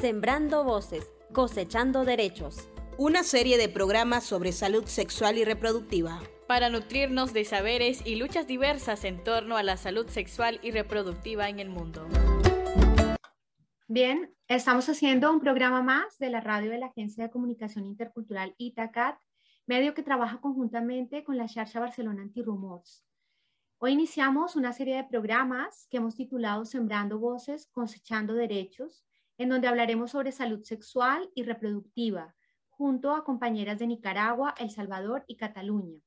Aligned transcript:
Sembrando 0.00 0.62
Voces, 0.62 1.10
Cosechando 1.32 2.04
Derechos. 2.04 2.68
Una 2.98 3.24
serie 3.24 3.58
de 3.58 3.68
programas 3.68 4.22
sobre 4.22 4.52
salud 4.52 4.84
sexual 4.84 5.38
y 5.38 5.44
reproductiva. 5.44 6.20
Para 6.46 6.70
nutrirnos 6.70 7.32
de 7.32 7.44
saberes 7.44 8.06
y 8.06 8.14
luchas 8.14 8.46
diversas 8.46 9.02
en 9.02 9.24
torno 9.24 9.56
a 9.56 9.64
la 9.64 9.76
salud 9.76 10.06
sexual 10.06 10.60
y 10.62 10.70
reproductiva 10.70 11.48
en 11.48 11.58
el 11.58 11.68
mundo. 11.68 12.06
Bien, 13.88 14.32
estamos 14.46 14.88
haciendo 14.88 15.32
un 15.32 15.40
programa 15.40 15.82
más 15.82 16.16
de 16.18 16.30
la 16.30 16.40
radio 16.42 16.70
de 16.70 16.78
la 16.78 16.86
Agencia 16.86 17.24
de 17.24 17.30
Comunicación 17.30 17.84
Intercultural 17.84 18.54
ITACAT, 18.56 19.18
medio 19.66 19.94
que 19.94 20.04
trabaja 20.04 20.40
conjuntamente 20.40 21.24
con 21.24 21.36
la 21.36 21.48
Charcha 21.48 21.80
Barcelona 21.80 22.22
Antirumors. 22.22 23.04
Hoy 23.78 23.94
iniciamos 23.94 24.54
una 24.54 24.72
serie 24.72 24.94
de 24.94 25.04
programas 25.04 25.88
que 25.90 25.96
hemos 25.96 26.14
titulado 26.14 26.64
Sembrando 26.64 27.18
Voces, 27.18 27.66
Cosechando 27.72 28.34
Derechos, 28.34 29.07
en 29.38 29.48
donde 29.48 29.68
hablaremos 29.68 30.10
sobre 30.10 30.32
salud 30.32 30.62
sexual 30.64 31.30
y 31.34 31.44
reproductiva, 31.44 32.34
junto 32.68 33.12
a 33.14 33.24
compañeras 33.24 33.78
de 33.78 33.86
Nicaragua, 33.86 34.54
El 34.58 34.70
Salvador 34.70 35.24
y 35.26 35.36
Cataluña. 35.36 36.00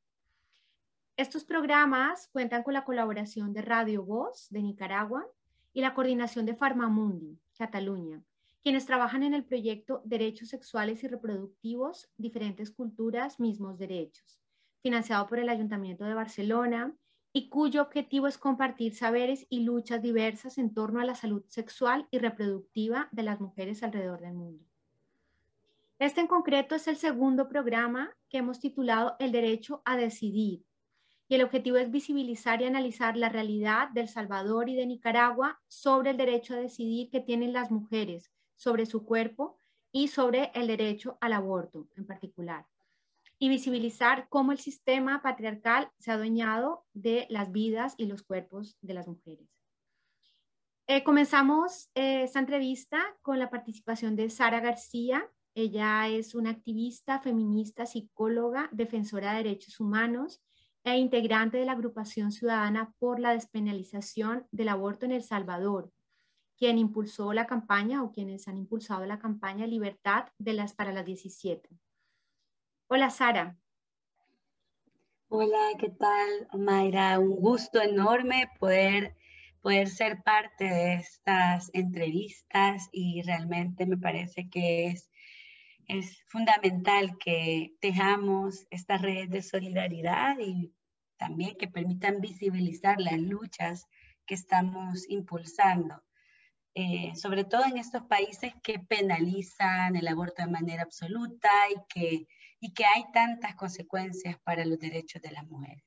Estos 1.17 1.43
programas 1.43 2.29
cuentan 2.31 2.63
con 2.63 2.73
la 2.73 2.83
colaboración 2.83 3.53
de 3.53 3.61
Radio 3.61 4.03
Voz 4.03 4.47
de 4.49 4.61
Nicaragua 4.61 5.25
y 5.73 5.81
la 5.81 5.93
coordinación 5.93 6.45
de 6.45 6.55
Farmamundi, 6.55 7.39
Cataluña, 7.57 8.21
quienes 8.63 8.85
trabajan 8.85 9.23
en 9.23 9.33
el 9.33 9.45
proyecto 9.45 10.01
Derechos 10.05 10.49
Sexuales 10.49 11.03
y 11.03 11.07
Reproductivos, 11.07 12.09
Diferentes 12.17 12.71
Culturas, 12.71 13.39
Mismos 13.39 13.77
Derechos, 13.77 14.39
financiado 14.81 15.27
por 15.27 15.39
el 15.39 15.49
Ayuntamiento 15.49 16.05
de 16.05 16.13
Barcelona 16.13 16.93
y 17.33 17.49
cuyo 17.49 17.81
objetivo 17.81 18.27
es 18.27 18.37
compartir 18.37 18.95
saberes 18.95 19.45
y 19.49 19.61
luchas 19.61 20.01
diversas 20.01 20.57
en 20.57 20.73
torno 20.73 20.99
a 20.99 21.05
la 21.05 21.15
salud 21.15 21.43
sexual 21.47 22.07
y 22.11 22.19
reproductiva 22.19 23.07
de 23.11 23.23
las 23.23 23.39
mujeres 23.39 23.83
alrededor 23.83 24.21
del 24.21 24.33
mundo. 24.33 24.65
Este 25.97 26.19
en 26.19 26.27
concreto 26.27 26.75
es 26.75 26.87
el 26.87 26.97
segundo 26.97 27.47
programa 27.47 28.15
que 28.29 28.39
hemos 28.39 28.59
titulado 28.59 29.15
El 29.19 29.31
derecho 29.31 29.81
a 29.85 29.95
decidir 29.95 30.65
y 31.27 31.35
el 31.35 31.43
objetivo 31.43 31.77
es 31.77 31.89
visibilizar 31.89 32.61
y 32.61 32.65
analizar 32.65 33.15
la 33.15 33.29
realidad 33.29 33.87
del 33.91 34.09
Salvador 34.09 34.67
y 34.67 34.75
de 34.75 34.85
Nicaragua 34.85 35.61
sobre 35.69 36.09
el 36.09 36.17
derecho 36.17 36.55
a 36.55 36.57
decidir 36.57 37.09
que 37.09 37.21
tienen 37.21 37.53
las 37.53 37.71
mujeres 37.71 38.29
sobre 38.57 38.85
su 38.85 39.05
cuerpo 39.05 39.57
y 39.93 40.09
sobre 40.09 40.51
el 40.53 40.67
derecho 40.67 41.17
al 41.21 41.31
aborto 41.31 41.87
en 41.95 42.05
particular 42.05 42.65
y 43.41 43.49
visibilizar 43.49 44.27
cómo 44.29 44.51
el 44.51 44.59
sistema 44.59 45.23
patriarcal 45.23 45.89
se 45.97 46.11
ha 46.11 46.13
adueñado 46.13 46.85
de 46.93 47.25
las 47.31 47.51
vidas 47.51 47.95
y 47.97 48.05
los 48.05 48.21
cuerpos 48.21 48.77
de 48.81 48.93
las 48.93 49.07
mujeres. 49.07 49.49
Eh, 50.85 51.03
comenzamos 51.03 51.89
eh, 51.95 52.21
esta 52.21 52.37
entrevista 52.37 53.03
con 53.23 53.39
la 53.39 53.49
participación 53.49 54.15
de 54.15 54.29
Sara 54.29 54.59
García. 54.59 55.27
Ella 55.55 56.07
es 56.07 56.35
una 56.35 56.51
activista 56.51 57.19
feminista, 57.19 57.87
psicóloga, 57.87 58.69
defensora 58.71 59.31
de 59.31 59.37
derechos 59.37 59.79
humanos 59.79 60.39
e 60.83 60.99
integrante 60.99 61.57
de 61.57 61.65
la 61.65 61.71
agrupación 61.71 62.31
ciudadana 62.31 62.93
por 62.99 63.19
la 63.19 63.33
despenalización 63.33 64.45
del 64.51 64.69
aborto 64.69 65.07
en 65.07 65.13
El 65.13 65.23
Salvador, 65.23 65.91
quien 66.57 66.77
impulsó 66.77 67.33
la 67.33 67.47
campaña 67.47 68.03
o 68.03 68.11
quienes 68.11 68.47
han 68.47 68.59
impulsado 68.59 69.03
la 69.07 69.17
campaña 69.17 69.65
Libertad 69.65 70.27
de 70.37 70.53
las, 70.53 70.75
para 70.75 70.91
las 70.91 71.05
17. 71.05 71.67
Hola, 72.93 73.09
Sara. 73.09 73.57
Hola, 75.29 75.77
¿qué 75.79 75.87
tal, 75.91 76.49
Mayra? 76.51 77.19
Un 77.19 77.37
gusto 77.37 77.81
enorme 77.81 78.49
poder, 78.59 79.15
poder 79.61 79.87
ser 79.87 80.21
parte 80.23 80.65
de 80.65 80.95
estas 80.95 81.69
entrevistas 81.73 82.89
y 82.91 83.21
realmente 83.21 83.85
me 83.85 83.95
parece 83.95 84.49
que 84.49 84.87
es, 84.87 85.09
es 85.87 86.21
fundamental 86.27 87.17
que 87.17 87.73
tejamos 87.79 88.67
esta 88.71 88.97
red 88.97 89.29
de 89.29 89.41
solidaridad 89.41 90.35
y 90.39 90.73
también 91.15 91.55
que 91.55 91.69
permitan 91.69 92.19
visibilizar 92.19 92.99
las 92.99 93.19
luchas 93.19 93.87
que 94.25 94.35
estamos 94.35 95.09
impulsando. 95.09 96.03
Eh, 96.75 97.15
sobre 97.15 97.45
todo 97.45 97.63
en 97.63 97.77
estos 97.77 98.03
países 98.03 98.53
que 98.61 98.79
penalizan 98.79 99.95
el 99.95 100.09
aborto 100.09 100.43
de 100.43 100.51
manera 100.51 100.83
absoluta 100.83 101.49
y 101.69 101.75
que 101.87 102.27
y 102.61 102.73
que 102.73 102.85
hay 102.85 103.03
tantas 103.11 103.55
consecuencias 103.55 104.37
para 104.43 104.63
los 104.63 104.79
derechos 104.79 105.21
de 105.21 105.31
las 105.31 105.45
mujeres. 105.47 105.83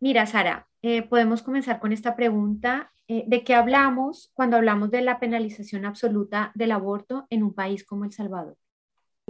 Mira, 0.00 0.26
Sara, 0.26 0.68
eh, 0.82 1.02
podemos 1.02 1.42
comenzar 1.42 1.80
con 1.80 1.92
esta 1.92 2.16
pregunta. 2.16 2.92
Eh, 3.08 3.24
¿De 3.26 3.44
qué 3.44 3.54
hablamos 3.54 4.30
cuando 4.34 4.56
hablamos 4.56 4.90
de 4.90 5.00
la 5.00 5.18
penalización 5.20 5.86
absoluta 5.86 6.52
del 6.54 6.72
aborto 6.72 7.26
en 7.30 7.44
un 7.44 7.54
país 7.54 7.84
como 7.84 8.04
El 8.04 8.12
Salvador? 8.12 8.58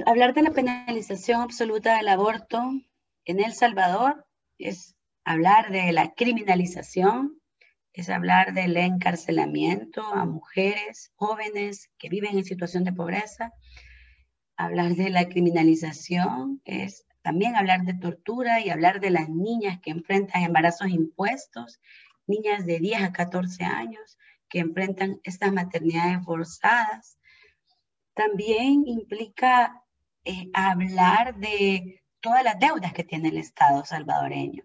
Hablar 0.04 0.34
de 0.34 0.42
la 0.42 0.50
penalización 0.50 1.42
absoluta 1.42 1.96
del 1.96 2.08
aborto 2.08 2.62
en 3.24 3.40
El 3.40 3.52
Salvador 3.52 4.26
es 4.58 4.96
hablar 5.24 5.70
de 5.70 5.92
la 5.92 6.14
criminalización, 6.14 7.40
es 7.92 8.08
hablar 8.08 8.52
del 8.52 8.76
encarcelamiento 8.76 10.02
a 10.02 10.24
mujeres 10.24 11.12
jóvenes 11.14 11.90
que 11.98 12.08
viven 12.08 12.36
en 12.36 12.44
situación 12.44 12.84
de 12.84 12.92
pobreza, 12.92 13.52
hablar 14.56 14.94
de 14.94 15.10
la 15.10 15.28
criminalización 15.28 16.60
es 16.64 17.06
también 17.22 17.56
hablar 17.56 17.82
de 17.84 17.94
tortura 17.94 18.60
y 18.60 18.70
hablar 18.70 19.00
de 19.00 19.10
las 19.10 19.28
niñas 19.28 19.80
que 19.80 19.90
enfrentan 19.90 20.42
embarazos 20.42 20.88
impuestos, 20.88 21.80
niñas 22.26 22.64
de 22.66 22.78
10 22.78 23.02
a 23.02 23.12
14 23.12 23.64
años 23.64 24.16
que 24.48 24.60
enfrentan 24.60 25.20
estas 25.24 25.52
maternidades 25.52 26.24
forzadas. 26.24 27.18
También 28.14 28.84
implica 28.86 29.82
eh, 30.24 30.48
hablar 30.54 31.36
de 31.36 32.02
todas 32.20 32.44
las 32.44 32.58
deudas 32.58 32.92
que 32.92 33.04
tiene 33.04 33.28
el 33.28 33.38
Estado 33.38 33.84
salvadoreño. 33.84 34.64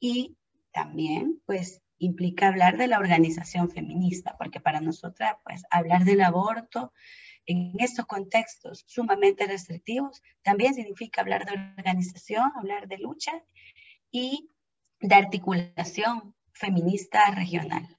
Y 0.00 0.36
también, 0.72 1.40
pues, 1.46 1.82
implica 1.98 2.48
hablar 2.48 2.76
de 2.76 2.88
la 2.88 2.98
organización 2.98 3.70
feminista, 3.70 4.36
porque 4.36 4.60
para 4.60 4.80
nosotras, 4.80 5.36
pues, 5.44 5.62
hablar 5.70 6.04
del 6.04 6.22
aborto 6.22 6.92
en 7.46 7.72
estos 7.78 8.06
contextos 8.06 8.84
sumamente 8.86 9.46
restrictivos, 9.46 10.22
también 10.42 10.74
significa 10.74 11.20
hablar 11.20 11.44
de 11.44 11.52
organización, 11.78 12.52
hablar 12.56 12.88
de 12.88 12.98
lucha 12.98 13.32
y 14.10 14.50
de 15.00 15.14
articulación 15.14 16.34
feminista 16.52 17.30
regional. 17.34 17.98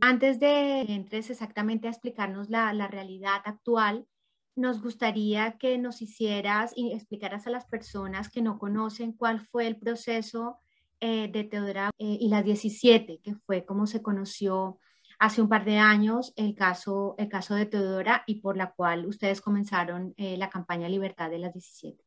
Antes 0.00 0.38
de 0.38 0.82
entres 0.82 1.30
exactamente 1.30 1.88
a 1.88 1.90
explicarnos 1.90 2.48
la, 2.48 2.72
la 2.72 2.86
realidad 2.86 3.40
actual, 3.44 4.06
nos 4.54 4.82
gustaría 4.82 5.56
que 5.58 5.78
nos 5.78 6.02
hicieras 6.02 6.72
y 6.76 6.92
explicaras 6.92 7.46
a 7.46 7.50
las 7.50 7.66
personas 7.66 8.28
que 8.28 8.42
no 8.42 8.58
conocen 8.58 9.12
cuál 9.12 9.40
fue 9.40 9.66
el 9.66 9.78
proceso 9.78 10.60
eh, 11.00 11.28
de 11.32 11.44
Teodora 11.44 11.90
eh, 11.98 12.18
y 12.20 12.28
las 12.28 12.44
17, 12.44 13.20
que 13.22 13.34
fue 13.34 13.64
como 13.64 13.86
se 13.86 14.02
conoció 14.02 14.78
hace 15.20 15.42
un 15.42 15.48
par 15.48 15.64
de 15.66 15.76
años 15.78 16.32
el 16.34 16.54
caso, 16.54 17.14
el 17.18 17.28
caso 17.28 17.54
de 17.54 17.66
Teodora 17.66 18.24
y 18.26 18.36
por 18.40 18.56
la 18.56 18.72
cual 18.72 19.06
ustedes 19.06 19.42
comenzaron 19.42 20.14
eh, 20.16 20.36
la 20.38 20.48
campaña 20.48 20.88
Libertad 20.88 21.30
de 21.30 21.38
las 21.38 21.52
17. 21.52 22.02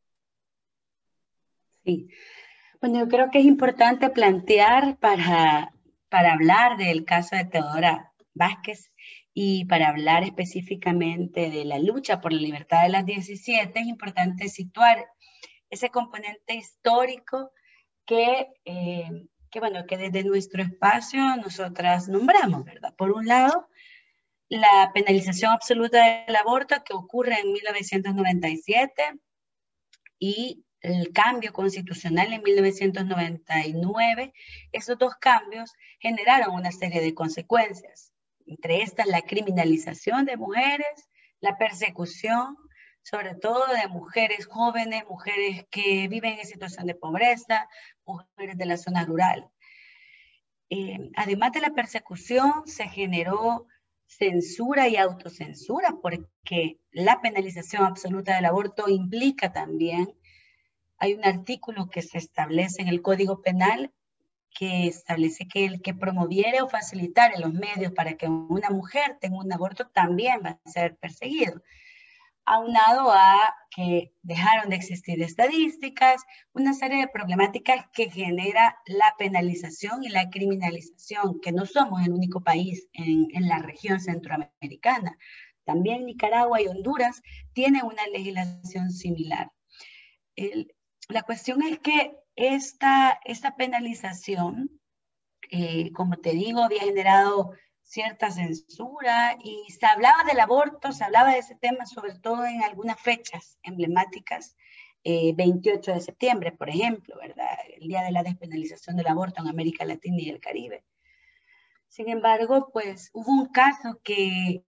Sí, 1.85 2.09
bueno, 2.81 2.99
yo 2.99 3.07
creo 3.07 3.29
que 3.29 3.39
es 3.39 3.45
importante 3.45 4.09
plantear 4.09 4.97
para, 4.97 5.73
para 6.09 6.33
hablar 6.33 6.77
del 6.77 7.05
caso 7.05 7.35
de 7.35 7.45
Teodora 7.45 8.11
Vázquez 8.33 8.91
y 9.31 9.65
para 9.65 9.89
hablar 9.89 10.23
específicamente 10.23 11.51
de 11.51 11.65
la 11.65 11.77
lucha 11.77 12.19
por 12.19 12.33
la 12.33 12.41
libertad 12.41 12.81
de 12.81 12.89
las 12.89 13.05
17, 13.05 13.79
es 13.79 13.87
importante 13.87 14.49
situar 14.49 15.05
ese 15.69 15.89
componente 15.89 16.55
histórico 16.55 17.51
que 18.05 18.47
eh, 18.65 19.27
que 19.53 19.59
bueno, 19.59 19.85
que 19.85 19.97
desde 19.97 20.23
nuestro 20.23 20.63
espacio 20.63 21.37
nosotras 21.37 22.09
nombramos, 22.09 22.65
¿verdad? 22.65 22.95
Por 22.95 23.11
un 23.11 23.27
lado, 23.27 23.69
la 24.49 24.89
penalización 24.95 25.51
absoluta 25.51 26.25
del 26.25 26.35
aborto 26.35 26.75
que 26.83 26.93
ocurre 26.93 27.39
en 27.39 27.53
1997 27.53 29.19
y 30.17 30.65
el 30.81 31.13
cambio 31.13 31.53
constitucional 31.53 32.33
en 32.33 32.41
1999, 32.41 34.33
esos 34.71 34.97
dos 34.97 35.13
cambios 35.17 35.71
generaron 35.99 36.55
una 36.55 36.71
serie 36.71 37.01
de 37.01 37.13
consecuencias, 37.13 38.11
entre 38.47 38.81
estas 38.81 39.05
la 39.05 39.21
criminalización 39.21 40.25
de 40.25 40.35
mujeres, 40.35 41.09
la 41.41 41.59
persecución, 41.59 42.57
sobre 43.03 43.35
todo 43.35 43.67
de 43.67 43.87
mujeres 43.89 44.47
jóvenes, 44.47 45.03
mujeres 45.07 45.65
que 45.69 46.07
viven 46.07 46.39
en 46.39 46.45
situación 46.45 46.87
de 46.87 46.95
pobreza, 46.95 47.67
mujeres 48.05 48.57
de 48.57 48.65
la 48.65 48.77
zona 48.77 49.05
rural. 49.05 49.49
Eh, 50.69 51.11
además 51.15 51.51
de 51.51 51.61
la 51.61 51.71
persecución, 51.71 52.65
se 52.65 52.87
generó 52.87 53.67
censura 54.07 54.87
y 54.87 54.95
autocensura 54.95 55.97
porque 56.01 56.79
la 56.91 57.21
penalización 57.21 57.83
absoluta 57.83 58.35
del 58.35 58.45
aborto 58.45 58.87
implica 58.87 59.51
también, 59.51 60.13
hay 60.97 61.13
un 61.13 61.25
artículo 61.25 61.89
que 61.89 62.01
se 62.01 62.17
establece 62.17 62.81
en 62.81 62.87
el 62.87 63.01
Código 63.01 63.41
Penal 63.41 63.91
que 64.55 64.87
establece 64.87 65.47
que 65.47 65.65
el 65.65 65.81
que 65.81 65.95
promoviere 65.95 66.61
o 66.61 66.69
facilitare 66.69 67.39
los 67.39 67.53
medios 67.53 67.91
para 67.91 68.13
que 68.13 68.27
una 68.27 68.69
mujer 68.69 69.17
tenga 69.19 69.39
un 69.39 69.51
aborto 69.51 69.87
también 69.87 70.41
va 70.45 70.59
a 70.63 70.69
ser 70.69 70.95
perseguido 70.95 71.61
aunado 72.45 73.11
a 73.11 73.53
que 73.75 74.13
dejaron 74.21 74.69
de 74.69 74.75
existir 74.75 75.21
estadísticas, 75.21 76.21
una 76.53 76.73
serie 76.73 76.99
de 76.99 77.07
problemáticas 77.07 77.85
que 77.93 78.09
genera 78.09 78.77
la 78.85 79.15
penalización 79.17 80.03
y 80.03 80.09
la 80.09 80.29
criminalización, 80.29 81.39
que 81.41 81.51
no 81.51 81.65
somos 81.65 82.05
el 82.05 82.11
único 82.11 82.41
país 82.41 82.87
en, 82.93 83.27
la 83.47 83.59
región 83.59 83.99
centroamericana. 83.99 85.17
También 85.65 86.05
Nicaragua 86.05 86.61
y 86.61 86.67
Honduras 86.67 87.21
tienen 87.53 87.85
una 87.85 88.05
legislación 88.07 88.91
similar. 88.91 89.51
la 91.09 91.21
cuestión 91.23 91.63
es 91.63 91.79
que 91.79 92.15
esta, 92.35 93.19
esta 93.25 93.55
penalización, 93.55 94.81
eh, 95.51 95.91
como 95.93 96.17
te 96.17 96.31
digo, 96.31 96.63
había 96.63 96.81
generado 96.81 97.51
cierta 97.83 98.31
censura 98.31 99.37
y 99.43 99.71
se 99.71 99.85
hablaba 99.85 100.23
del 100.23 100.39
aborto, 100.39 100.91
se 100.91 101.03
hablaba 101.03 101.31
de 101.31 101.39
ese 101.39 101.55
tema 101.55 101.85
sobre 101.85 102.15
todo 102.15 102.45
en 102.45 102.63
algunas 102.63 102.99
fechas 102.99 103.59
emblemáticas, 103.61 104.55
28 105.05 105.91
eh, 105.91 105.93
de 105.95 106.01
septiembre, 106.01 106.51
por 106.53 106.69
ejemplo, 106.69 107.15
¿verdad? 107.19 107.47
El 107.77 107.87
día 107.87 108.01
de 108.03 108.11
la 108.11 108.23
despenalización 108.23 108.95
del 108.95 109.07
aborto 109.07 109.41
en 109.41 109.49
América 109.49 109.85
Latina 109.85 110.17
y 110.19 110.29
el 110.29 110.39
Caribe. 110.39 110.85
Sin 111.89 112.09
embargo, 112.09 112.69
pues 112.71 113.09
hubo 113.13 113.31
un 113.31 113.47
caso 113.47 113.99
que, 114.03 114.63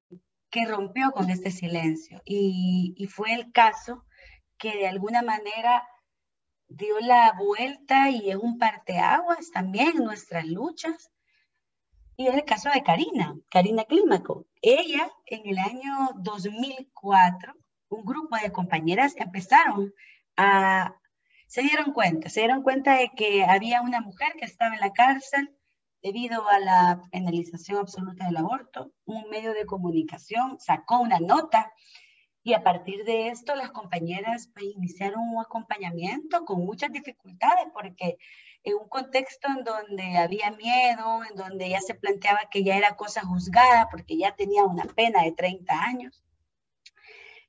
que 0.52 0.66
rompió 0.66 1.12
con 1.12 1.30
este 1.30 1.52
silencio 1.52 2.22
y, 2.26 2.94
y 2.98 3.08
fue 3.08 3.34
el 3.34 3.52
caso 3.52 4.06
que 4.58 4.76
de 4.78 4.88
alguna 4.88 5.22
manera 5.22 5.88
dio 6.68 7.00
la 7.00 7.34
vuelta 7.38 8.10
y 8.10 8.30
es 8.30 8.36
un 8.36 8.58
parteaguas 8.58 9.52
también 9.52 9.98
en 9.98 10.04
nuestras 10.04 10.46
luchas 10.46 11.12
y 12.18 12.28
es 12.28 12.36
el 12.36 12.46
caso 12.46 12.70
de 12.74 12.84
Karina, 12.84 13.36
Karina 13.50 13.84
Clímaco. 13.84 14.46
Ella, 14.62 15.12
en 15.26 15.48
el 15.48 15.58
año 15.58 16.10
2004, 16.18 17.54
un 17.90 18.06
grupo 18.06 18.38
de 18.38 18.52
compañeras 18.52 19.16
empezaron 19.18 19.94
a, 20.38 20.96
se 21.48 21.62
dieron 21.62 21.94
cuenta, 21.94 22.30
se 22.30 22.42
dieron 22.42 22.64
cuenta 22.64 22.98
de 22.98 23.12
que 23.16 23.44
había 23.44 23.82
una 23.82 24.02
mujer 24.02 24.34
que 24.40 24.46
estaba 24.46 24.76
en 24.76 24.82
la 24.82 24.94
cárcel 24.94 25.56
debido 26.02 26.48
a 26.48 26.60
la 26.60 27.02
penalización 27.12 27.80
absoluta 27.80 28.26
del 28.26 28.38
aborto. 28.38 28.92
Un 29.06 29.30
medio 29.30 29.54
de 29.54 29.66
comunicación 29.66 30.58
sacó 30.60 31.00
una 31.00 31.20
nota 31.20 31.72
y 32.44 32.54
a 32.54 32.64
partir 32.64 33.04
de 33.06 33.30
esto 33.30 33.56
las 33.56 33.72
compañeras 33.72 34.52
pues, 34.54 34.68
iniciaron 34.76 35.20
un 35.20 35.42
acompañamiento 35.42 36.46
con 36.46 36.64
muchas 36.64 36.92
dificultades 36.92 37.66
porque 37.74 38.18
en 38.66 38.76
un 38.76 38.90
contexto 38.90 39.48
en 39.48 39.64
donde 39.64 40.18
había 40.18 40.52
miedo, 40.52 41.24
en 41.30 41.36
donde 41.36 41.70
ya 41.70 41.80
se 41.80 41.94
planteaba 41.94 42.50
que 42.52 42.64
ya 42.64 42.76
era 42.76 42.96
cosa 42.96 43.22
juzgada 43.22 43.88
porque 43.90 44.18
ya 44.18 44.36
tenía 44.36 44.64
una 44.64 44.86
pena 44.86 45.24
de 45.24 45.32
30 45.32 45.74
años, 45.74 46.24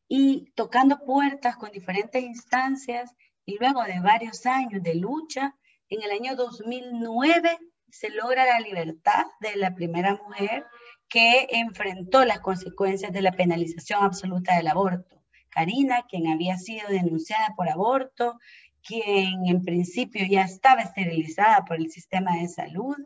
y 0.08 0.52
tocando 0.54 0.98
puertas 1.04 1.56
con 1.56 1.72
diferentes 1.72 2.22
instancias 2.22 3.14
y 3.44 3.58
luego 3.58 3.82
de 3.82 4.00
varios 4.00 4.46
años 4.46 4.82
de 4.82 4.94
lucha, 4.94 5.56
en 5.88 6.02
el 6.02 6.10
año 6.10 6.36
2009 6.36 7.58
se 7.90 8.10
logra 8.10 8.44
la 8.44 8.60
libertad 8.60 9.24
de 9.40 9.56
la 9.56 9.74
primera 9.74 10.14
mujer 10.14 10.66
que 11.08 11.46
enfrentó 11.50 12.24
las 12.24 12.40
consecuencias 12.40 13.12
de 13.12 13.22
la 13.22 13.32
penalización 13.32 14.02
absoluta 14.02 14.56
del 14.56 14.68
aborto. 14.68 15.22
Karina, 15.48 16.04
quien 16.08 16.26
había 16.26 16.58
sido 16.58 16.88
denunciada 16.88 17.54
por 17.56 17.68
aborto, 17.68 18.38
quien 18.86 19.46
en 19.46 19.62
principio 19.62 20.24
ya 20.28 20.42
estaba 20.42 20.82
esterilizada 20.82 21.64
por 21.64 21.76
el 21.76 21.90
sistema 21.90 22.36
de 22.36 22.48
salud, 22.48 22.96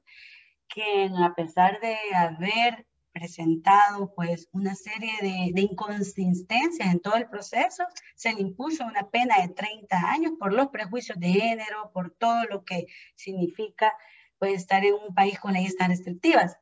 quien 0.69 1.17
a 1.17 1.35
pesar 1.35 1.81
de 1.81 1.97
haber 2.15 2.87
presentado 3.13 4.13
pues 4.15 4.49
una 4.53 4.75
serie 4.75 5.13
de, 5.21 5.51
de, 5.53 5.63
inconsistencias 5.63 6.93
en 6.93 7.01
todo 7.01 7.17
el 7.17 7.29
proceso, 7.29 7.85
se 8.15 8.33
le 8.33 8.41
impuso 8.41 8.85
una 8.85 9.09
pena 9.11 9.37
de 9.41 9.49
30 9.49 9.97
años 9.97 10.33
por 10.39 10.53
los 10.53 10.69
prejuicios 10.69 11.19
de 11.19 11.29
género, 11.29 11.91
por 11.93 12.13
todo 12.13 12.45
lo 12.45 12.65
que 12.65 12.87
significa 13.17 13.93
pues 14.39 14.55
estar 14.55 14.85
en 14.85 14.95
un 14.95 15.15
país 15.15 15.41
con 15.41 15.53
leyes 15.53 15.77
tan 15.77 15.91
restrictivas. 15.91 16.57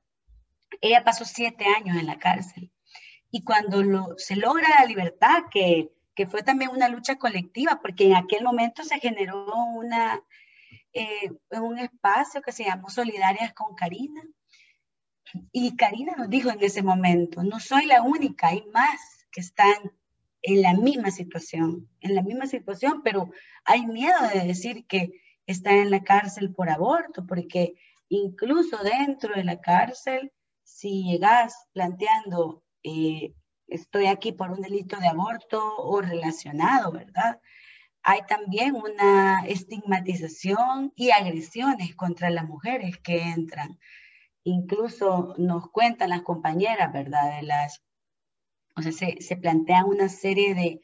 Ella 0.80 1.04
pasó 1.04 1.24
siete 1.24 1.64
años 1.66 1.96
en 1.96 2.06
la 2.06 2.18
cárcel 2.18 2.72
y 3.30 3.44
cuando 3.44 3.82
lo, 3.82 4.14
se 4.16 4.36
logra 4.36 4.68
la 4.80 4.86
libertad, 4.86 5.44
que 5.50 5.92
que 6.18 6.26
fue 6.26 6.42
también 6.42 6.72
una 6.72 6.88
lucha 6.88 7.14
colectiva, 7.14 7.78
porque 7.80 8.06
en 8.06 8.16
aquel 8.16 8.42
momento 8.42 8.82
se 8.82 8.98
generó 8.98 9.54
una, 9.66 10.20
eh, 10.92 11.30
un 11.52 11.78
espacio 11.78 12.42
que 12.42 12.50
se 12.50 12.64
llamó 12.64 12.90
Solidarias 12.90 13.54
con 13.54 13.76
Karina. 13.76 14.20
Y 15.52 15.76
Karina 15.76 16.14
nos 16.16 16.28
dijo 16.28 16.50
en 16.50 16.60
ese 16.60 16.82
momento, 16.82 17.44
no 17.44 17.60
soy 17.60 17.86
la 17.86 18.02
única, 18.02 18.48
hay 18.48 18.64
más 18.74 18.98
que 19.30 19.40
están 19.40 19.92
en 20.42 20.60
la 20.60 20.74
misma 20.74 21.12
situación, 21.12 21.88
en 22.00 22.16
la 22.16 22.22
misma 22.22 22.48
situación, 22.48 23.02
pero 23.04 23.30
hay 23.64 23.86
miedo 23.86 24.18
de 24.34 24.40
decir 24.40 24.88
que 24.88 25.12
están 25.46 25.76
en 25.76 25.90
la 25.92 26.02
cárcel 26.02 26.52
por 26.52 26.68
aborto, 26.68 27.26
porque 27.28 27.74
incluso 28.08 28.76
dentro 28.78 29.36
de 29.36 29.44
la 29.44 29.60
cárcel, 29.60 30.32
si 30.64 31.04
llegas 31.04 31.68
planteando 31.72 32.64
eh, 32.82 33.34
estoy 33.68 34.06
aquí 34.06 34.32
por 34.32 34.50
un 34.50 34.60
delito 34.60 34.98
de 34.98 35.08
aborto 35.08 35.76
o 35.76 36.00
relacionado, 36.00 36.92
¿verdad? 36.92 37.40
Hay 38.02 38.20
también 38.26 38.74
una 38.74 39.44
estigmatización 39.46 40.92
y 40.96 41.10
agresiones 41.10 41.94
contra 41.94 42.30
las 42.30 42.46
mujeres 42.46 42.98
que 42.98 43.22
entran. 43.22 43.78
Incluso 44.44 45.34
nos 45.36 45.70
cuentan 45.70 46.10
las 46.10 46.22
compañeras, 46.22 46.92
¿verdad? 46.92 47.36
De 47.36 47.42
las, 47.42 47.82
o 48.76 48.82
sea, 48.82 48.92
se, 48.92 49.20
se 49.20 49.36
plantean 49.36 49.84
una 49.84 50.08
serie 50.08 50.54
de, 50.54 50.80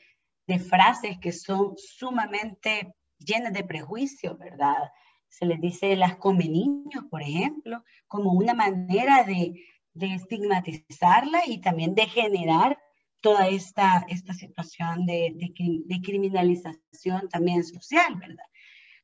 de 0.46 0.58
frases 0.58 1.19
que 1.19 1.32
son 1.32 1.75
sumamente 1.76 2.94
llenas 3.19 3.52
de 3.52 3.64
prejuicio, 3.64 4.36
¿verdad? 4.36 4.90
Se 5.28 5.46
les 5.46 5.60
dice 5.60 5.96
las 5.96 6.16
come 6.16 6.48
niños, 6.48 7.04
por 7.10 7.22
ejemplo, 7.22 7.82
como 8.06 8.32
una 8.32 8.54
manera 8.54 9.25
de, 9.25 9.54
de 9.94 10.14
estigmatizarla 10.14 11.43
y 11.46 11.61
también 11.61 11.94
de 11.94 12.06
generar 12.06 12.79
toda 13.20 13.49
esta, 13.49 14.05
esta 14.08 14.35
situación 14.35 15.06
de, 15.06 15.32
de, 15.35 16.00
criminalización 16.02 17.29
también 17.31 17.64
social, 17.64 18.17
¿verdad? 18.17 18.44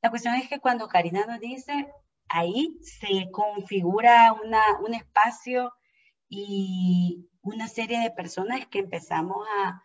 La 0.03 0.11
cuestión 0.11 0.35
es 0.35 0.49
que 0.49 0.59
cuando 0.61 0.89
Karina 0.89 1.25
nos 1.27 1.41
dice, 1.41 1.89
ahí 2.29 2.77
se 2.83 3.31
configura 3.31 4.35
una, 4.45 4.61
un 4.87 4.95
espacio 4.95 5.73
y 6.29 7.31
una 7.41 7.67
serie 7.69 8.01
de 8.01 8.11
personas 8.11 8.67
que 8.67 8.81
empezamos 8.81 9.47
a, 9.65 9.83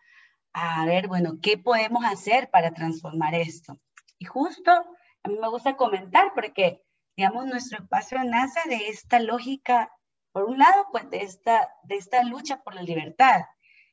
a 0.52 0.84
ver, 0.84 1.08
bueno, 1.08 1.38
¿qué 1.40 1.56
podemos 1.56 2.04
hacer 2.04 2.50
para 2.50 2.72
transformar 2.72 3.34
esto? 3.34 3.80
Y 4.18 4.26
justo 4.26 4.70
a 4.70 5.28
mí 5.28 5.38
me 5.40 5.48
gusta 5.48 5.76
comentar 5.76 6.32
porque, 6.34 6.82
digamos, 7.16 7.46
nuestro 7.46 7.78
espacio 7.78 8.22
nace 8.22 8.60
de 8.68 8.88
esta 8.88 9.18
lógica 9.18 9.95
por 10.36 10.44
un 10.44 10.58
lado, 10.58 10.86
pues 10.92 11.08
de 11.08 11.22
esta, 11.22 11.66
de 11.84 11.96
esta 11.96 12.22
lucha 12.22 12.62
por 12.62 12.74
la 12.74 12.82
libertad 12.82 13.40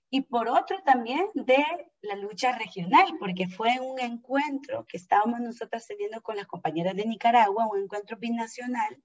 y 0.09 0.23
por 0.23 0.49
otro 0.49 0.83
también 0.83 1.29
de 1.35 1.63
la 2.01 2.17
lucha 2.17 2.51
regional, 2.51 3.05
porque 3.17 3.47
fue 3.47 3.79
un 3.79 3.97
encuentro 3.97 4.85
que 4.85 4.97
estábamos 4.97 5.39
nosotras 5.39 5.87
teniendo 5.87 6.21
con 6.21 6.35
las 6.35 6.45
compañeras 6.45 6.97
de 6.97 7.05
Nicaragua, 7.05 7.69
un 7.71 7.83
encuentro 7.83 8.17
binacional, 8.17 9.01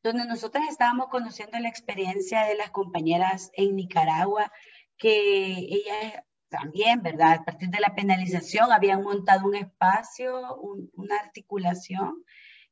donde 0.00 0.26
nosotras 0.26 0.68
estábamos 0.68 1.08
conociendo 1.08 1.58
la 1.58 1.68
experiencia 1.68 2.44
de 2.44 2.54
las 2.54 2.70
compañeras 2.70 3.50
en 3.54 3.74
Nicaragua, 3.74 4.52
que 4.96 5.58
ellas 5.58 6.22
también, 6.48 7.02
¿verdad? 7.02 7.32
A 7.40 7.44
partir 7.44 7.68
de 7.70 7.80
la 7.80 7.96
penalización 7.96 8.70
habían 8.70 9.02
montado 9.02 9.44
un 9.44 9.56
espacio, 9.56 10.54
una 10.92 11.16
articulación 11.16 12.22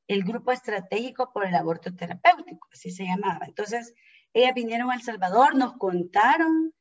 el 0.06 0.25
Grupo 0.25 0.52
Estratégico 0.52 1.32
por 1.32 1.46
el 1.46 1.54
Aborto 1.54 1.94
Terapéutico, 1.94 2.68
así 2.73 2.90
se 2.90 3.04
llamaba. 3.04 3.46
Entonces, 3.46 3.94
ellas 4.32 4.54
vinieron 4.54 4.90
a 4.90 4.94
El 4.94 5.02
Salvador, 5.02 5.54
nos 5.56 5.75
contaron 5.75 6.75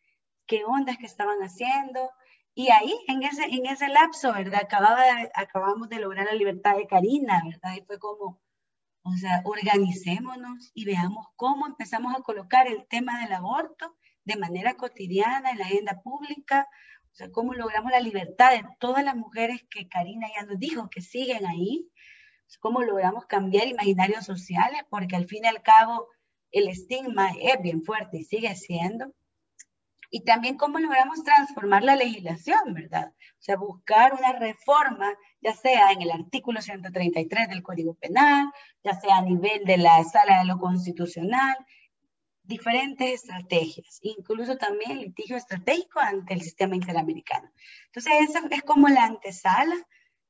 qué 0.46 0.66
ondas 0.66 0.98
que 0.98 1.06
estaban 1.06 1.40
haciendo, 1.40 2.12
y 2.56 2.70
ahí, 2.70 2.94
en 3.08 3.24
ese, 3.24 3.46
en 3.46 3.66
ese 3.66 3.88
lapso, 3.88 4.32
¿verdad? 4.32 4.62
Acababa 4.64 5.04
acabamos 5.34 5.90
de 5.90 6.00
lograr 6.00 6.26
la 6.26 6.34
libertad 6.34 6.76
de 6.76 6.86
Karina, 6.86 7.42
¿verdad? 7.44 7.76
Y 7.76 7.82
fue 7.86 7.98
como, 7.98 8.40
o 9.04 9.14
sea, 9.18 9.42
organicémonos 9.46 10.72
y 10.74 10.86
veamos 10.86 11.28
cómo 11.36 11.66
empezamos 11.66 12.16
a 12.16 12.22
colocar 12.22 12.68
el 12.68 12.86
tema 12.88 13.22
del 13.22 13.34
aborto 13.34 13.96
de 14.24 14.36
manera 14.38 14.76
cotidiana 14.76 15.52
en 15.52 15.58
la 15.60 15.66
agenda 15.66 16.02
pública, 16.02 16.68
o 17.12 17.16
sea, 17.16 17.32
cómo 17.32 17.54
logramos 17.54 17.92
la 17.92 18.00
libertad 18.00 18.52
de 18.52 18.64
todas 18.80 19.04
las 19.04 19.16
mujeres 19.16 19.66
que 19.70 19.88
Karina 19.88 20.28
ya 20.36 20.46
nos 20.46 20.60
dijo 20.60 20.90
que 20.90 21.02
siguen 21.02 21.46
ahí, 21.48 21.90
cómo 22.60 22.82
logramos 22.82 23.26
cambiar 23.26 23.68
imaginarios 23.68 24.26
sociales, 24.26 24.82
porque 24.90 25.16
al 25.16 25.26
fin 25.28 25.46
y 25.46 25.48
al 25.48 25.62
cabo 25.62 26.08
el 26.52 26.68
estigma 26.70 27.32
es 27.42 27.62
bien 27.62 27.84
fuerte 27.84 28.20
y 28.20 28.24
sigue 28.24 28.56
siendo. 28.56 29.14
y 30.16 30.24
también 30.26 30.58
cómo 30.58 30.78
logramos 30.78 31.24
transformar 31.24 31.84
la 31.84 31.96
legislación, 31.96 32.76
¿verdad? 32.76 33.14
O 33.40 33.42
sea, 33.42 33.56
buscar 33.58 34.14
una 34.14 34.34
reforma, 34.34 35.12
ya 35.42 35.54
sea 35.54 35.92
en 35.92 36.04
el 36.04 36.12
artículo 36.12 36.62
133 36.62 37.50
del 37.50 37.64
Código 37.64 37.96
Penal, 37.96 38.46
ya 38.84 38.94
sea 38.94 39.18
a 39.18 39.22
nivel 39.24 39.66
de 39.66 39.78
la 39.78 40.04
Sala 40.04 40.40
de 40.40 40.46
lo 40.46 40.60
Constitucional, 40.60 41.56
diferentes 42.44 43.12
estrategias, 43.12 44.00
incluso 44.04 44.56
también 44.58 45.00
litigio 45.00 45.36
estratégico 45.36 46.00
ante 46.00 46.36
el 46.36 46.42
sistema 46.42 46.76
interamericano. 46.76 47.50
Entonces, 47.88 48.14
esa 48.30 48.42
es 48.52 48.62
como 48.62 48.90
la 48.90 49.06
antesala 49.06 49.76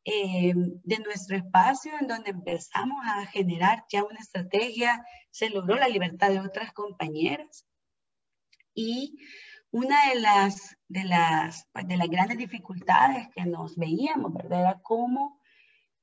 eh, 0.06 0.54
de 0.56 1.00
nuestro 1.00 1.38
espacio 1.38 1.92
en 2.00 2.08
donde 2.08 2.32
empezamos 2.32 3.00
a 3.06 3.26
generar 3.26 3.86
ya 3.90 4.04
una 4.04 4.20
estrategia, 4.20 5.06
se 5.32 5.50
logró 5.50 5.76
la 5.76 5.88
libertad 5.88 6.30
de 6.30 6.40
otras 6.40 6.74
compañeras 6.74 7.66
y 8.74 9.18
una 9.72 10.10
de 10.10 10.20
las, 10.20 10.78
de 10.88 11.04
las, 11.06 11.68
pues, 11.72 11.88
de 11.88 11.98
las 11.98 12.08
grandes 12.08 12.38
dificultades 12.38 13.28
que 13.36 13.46
nos 13.46 13.76
veíamos, 13.76 14.34
¿verdad? 14.34 14.62
Era 14.62 14.80
cómo 14.82 15.42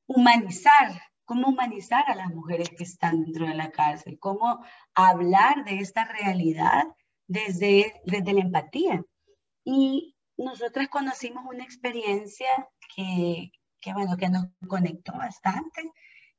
humanizar 0.07 1.00
cómo 1.30 1.50
humanizar 1.50 2.02
a 2.11 2.16
las 2.16 2.35
mujeres 2.35 2.71
que 2.71 2.83
están 2.83 3.23
dentro 3.23 3.47
de 3.47 3.54
la 3.54 3.71
cárcel, 3.71 4.19
cómo 4.19 4.64
hablar 4.97 5.64
de 5.64 5.78
esta 5.78 6.04
realidad 6.04 6.83
desde, 7.28 8.02
desde 8.04 8.33
la 8.33 8.40
empatía. 8.40 9.04
Y 9.62 10.16
nosotras 10.37 10.88
conocimos 10.88 11.45
una 11.49 11.62
experiencia 11.62 12.49
que, 12.97 13.52
que, 13.80 13.92
bueno, 13.92 14.16
que 14.16 14.28
nos 14.28 14.46
conectó 14.68 15.12
bastante, 15.12 15.92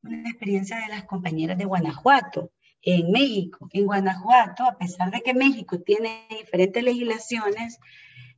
una 0.04 0.30
experiencia 0.30 0.78
de 0.80 0.88
las 0.88 1.06
compañeras 1.06 1.58
de 1.58 1.66
Guanajuato, 1.66 2.52
en 2.82 3.12
México. 3.12 3.70
En 3.72 3.86
Guanajuato, 3.86 4.64
a 4.64 4.78
pesar 4.78 5.12
de 5.12 5.22
que 5.22 5.34
México 5.34 5.80
tiene 5.82 6.28
diferentes 6.30 6.84
legislaciones, 6.84 7.80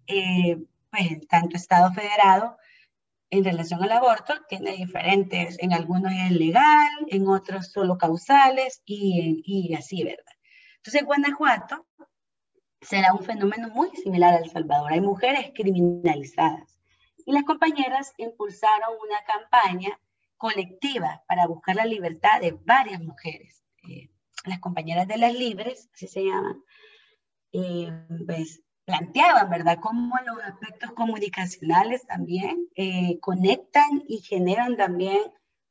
eh, 0.08 0.58
pues 0.92 1.28
tanto 1.28 1.56
Estado 1.58 1.92
federado, 1.94 2.58
en 3.30 3.44
relación 3.44 3.82
al 3.82 3.92
aborto 3.92 4.34
tiene 4.48 4.76
diferentes, 4.76 5.58
en 5.60 5.74
algunos 5.74 6.12
es 6.12 6.32
legal, 6.32 6.90
en 7.08 7.28
otros 7.28 7.72
solo 7.72 7.98
causales 7.98 8.84
y, 8.86 9.42
y 9.46 9.74
así, 9.74 10.04
¿verdad? 10.04 10.34
Entonces, 10.78 11.02
en 11.02 11.08
Guanajuato 11.08 11.88
será 12.82 13.14
un 13.14 13.24
fenómeno 13.24 13.70
muy 13.70 13.90
similar 13.96 14.36
al 14.36 14.50
Salvador. 14.50 14.92
Hay 14.92 15.02
mujeres 15.02 15.52
criminalizadas. 15.56 16.73
Y 17.26 17.32
las 17.34 17.44
compañeras 17.44 18.14
impulsaron 18.18 18.96
una 19.02 19.24
campaña 19.26 20.00
colectiva 20.38 21.24
para 21.28 21.48
buscar 21.48 21.76
la 21.76 21.86
libertad 21.86 22.42
de 22.42 22.52
varias 22.52 23.02
mujeres. 23.02 23.64
Eh, 23.88 24.10
las 24.46 24.60
compañeras 24.60 25.08
de 25.08 25.18
las 25.18 25.34
libres, 25.34 25.90
así 25.94 26.08
se 26.08 26.26
llaman, 26.26 26.62
eh, 27.54 27.92
pues 28.26 28.62
planteaban, 28.86 29.50
¿verdad? 29.50 29.80
Cómo 29.82 30.16
los 30.26 30.44
aspectos 30.44 30.92
comunicacionales 30.92 32.06
también 32.06 32.68
eh, 32.76 33.20
conectan 33.22 34.04
y 34.08 34.20
generan 34.20 34.76
también 34.76 35.22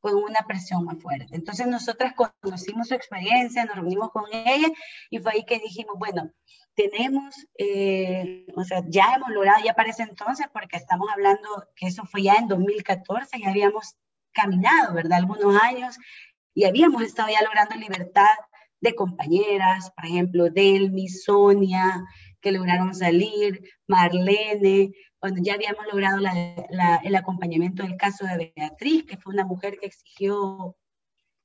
con 0.02 0.16
una 0.16 0.40
presión 0.46 0.84
más 0.84 1.00
fuerte. 1.00 1.34
Entonces 1.36 1.66
nosotras 1.68 2.12
conocimos 2.42 2.88
su 2.88 2.94
experiencia, 2.94 3.64
nos 3.64 3.76
reunimos 3.76 4.10
con 4.10 4.24
ella 4.32 4.68
y 5.08 5.18
fue 5.20 5.32
ahí 5.32 5.44
que 5.44 5.60
dijimos, 5.60 5.94
bueno, 5.96 6.30
tenemos, 6.74 7.34
eh, 7.56 8.46
o 8.56 8.64
sea, 8.64 8.82
ya 8.88 9.14
hemos 9.14 9.30
logrado, 9.30 9.64
ya 9.64 9.74
para 9.74 9.90
ese 9.90 10.02
entonces, 10.02 10.46
porque 10.52 10.76
estamos 10.76 11.08
hablando 11.12 11.48
que 11.76 11.86
eso 11.86 12.04
fue 12.04 12.24
ya 12.24 12.34
en 12.34 12.48
2014, 12.48 13.38
ya 13.38 13.50
habíamos 13.50 13.94
caminado, 14.32 14.92
¿verdad? 14.92 15.18
Algunos 15.18 15.54
años 15.62 15.96
y 16.52 16.64
habíamos 16.64 17.02
estado 17.02 17.28
ya 17.30 17.42
logrando 17.42 17.76
libertad 17.76 18.34
de 18.80 18.96
compañeras, 18.96 19.92
por 19.94 20.06
ejemplo, 20.06 20.50
Delmi, 20.50 21.08
Sonia, 21.08 22.02
que 22.40 22.50
lograron 22.50 22.92
salir, 22.92 23.62
Marlene, 23.86 24.90
cuando 25.22 25.40
ya 25.40 25.54
habíamos 25.54 25.86
logrado 25.86 26.18
el 27.04 27.14
acompañamiento 27.14 27.84
del 27.84 27.96
caso 27.96 28.26
de 28.26 28.52
Beatriz, 28.56 29.04
que 29.04 29.16
fue 29.16 29.32
una 29.32 29.44
mujer 29.44 29.78
que 29.78 29.86
exigió 29.86 30.76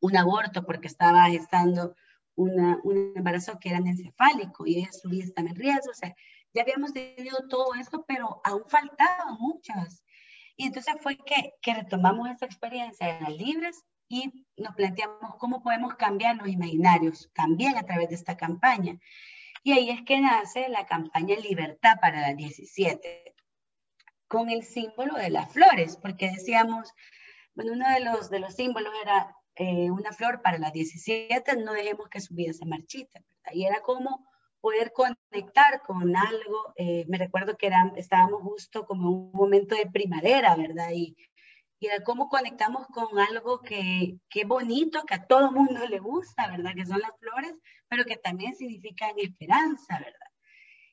un 0.01 0.17
aborto 0.17 0.65
porque 0.65 0.87
estaba 0.87 1.29
gestando 1.29 1.93
una, 2.33 2.79
un 2.83 3.13
embarazo 3.15 3.59
que 3.59 3.69
era 3.69 3.77
encefálico 3.77 4.65
y 4.65 4.79
ella 4.79 4.91
su 4.91 5.09
vida 5.09 5.25
estaba 5.25 5.49
en 5.49 5.55
riesgo. 5.57 5.91
O 5.91 5.93
sea, 5.93 6.15
ya 6.55 6.63
habíamos 6.63 6.91
tenido 6.91 7.47
todo 7.49 7.75
eso, 7.75 8.03
pero 8.07 8.41
aún 8.43 8.63
faltaban 8.67 9.35
muchas. 9.39 10.03
Y 10.55 10.65
entonces 10.65 10.95
fue 10.99 11.15
que, 11.15 11.53
que 11.61 11.75
retomamos 11.75 12.31
esa 12.31 12.47
experiencia 12.47 13.15
en 13.15 13.25
las 13.25 13.33
libres 13.37 13.85
y 14.09 14.47
nos 14.57 14.73
planteamos 14.73 15.35
cómo 15.37 15.61
podemos 15.61 15.93
cambiar 15.97 16.37
los 16.37 16.47
imaginarios 16.47 17.29
también 17.35 17.77
a 17.77 17.83
través 17.83 18.09
de 18.09 18.15
esta 18.15 18.37
campaña. 18.37 18.97
Y 19.61 19.73
ahí 19.73 19.91
es 19.91 20.01
que 20.01 20.19
nace 20.19 20.67
la 20.67 20.87
campaña 20.87 21.35
Libertad 21.35 21.97
para 22.01 22.21
las 22.21 22.35
17, 22.35 23.35
con 24.27 24.49
el 24.49 24.63
símbolo 24.63 25.15
de 25.15 25.29
las 25.29 25.51
flores, 25.51 25.97
porque 25.97 26.31
decíamos, 26.31 26.93
bueno, 27.55 27.73
uno 27.73 27.89
de 27.89 28.01
los, 28.01 28.29
de 28.29 28.39
los 28.39 28.55
símbolos 28.55 28.93
era 29.01 29.35
eh, 29.55 29.89
una 29.91 30.11
flor 30.11 30.41
para 30.41 30.57
las 30.57 30.73
17, 30.73 31.57
no 31.57 31.73
dejemos 31.73 32.09
que 32.09 32.21
su 32.21 32.35
vida 32.35 32.53
se 32.53 32.65
marchite, 32.65 33.11
¿verdad? 33.13 33.53
Y 33.53 33.65
era 33.65 33.81
como 33.81 34.27
poder 34.61 34.91
conectar 34.91 35.81
con 35.81 36.15
algo, 36.15 36.73
eh, 36.75 37.05
me 37.07 37.17
recuerdo 37.17 37.57
que 37.57 37.67
era, 37.67 37.91
estábamos 37.95 38.41
justo 38.41 38.85
como 38.85 39.09
un 39.09 39.31
momento 39.31 39.75
de 39.75 39.89
primavera, 39.89 40.55
¿verdad? 40.55 40.91
Y 40.93 41.15
y 41.79 41.87
de 41.87 42.03
cómo 42.03 42.29
conectamos 42.29 42.87
con 42.87 43.19
algo 43.19 43.61
que, 43.61 44.17
que 44.29 44.45
bonito, 44.45 45.03
que 45.03 45.15
a 45.15 45.27
todo 45.27 45.51
mundo 45.51 45.85
le 45.87 45.99
gusta, 45.99 46.47
¿verdad? 46.49 46.73
Que 46.75 46.85
son 46.85 46.99
las 46.99 47.11
flores, 47.19 47.53
pero 47.87 48.03
que 48.05 48.17
también 48.17 48.55
significan 48.55 49.11
esperanza, 49.17 49.99
¿verdad? 49.99 50.31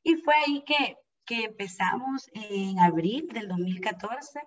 Y 0.03 0.17
fue 0.17 0.35
ahí 0.35 0.63
que, 0.67 0.99
que 1.25 1.45
empezamos 1.45 2.29
en 2.33 2.79
abril 2.79 3.29
del 3.33 3.49
2014 3.49 4.41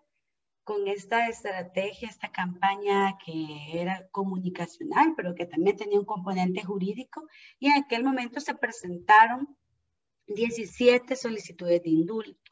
con 0.64 0.88
esta 0.88 1.30
estrategia, 1.30 2.10
esta 2.10 2.30
campaña 2.32 3.18
que 3.26 3.82
era 3.82 4.08
comunicacional, 4.10 5.14
pero 5.16 5.34
que 5.34 5.46
también 5.46 5.78
tenía 5.78 5.98
un 5.98 6.06
componente 6.06 6.62
jurídico, 6.64 7.26
y 7.58 7.68
en 7.68 7.84
aquel 7.84 8.04
momento 8.04 8.42
se 8.42 8.54
presentaron 8.54 9.56
17 10.28 11.16
solicitudes 11.16 11.82
de 11.84 11.90
indulto. 11.90 12.52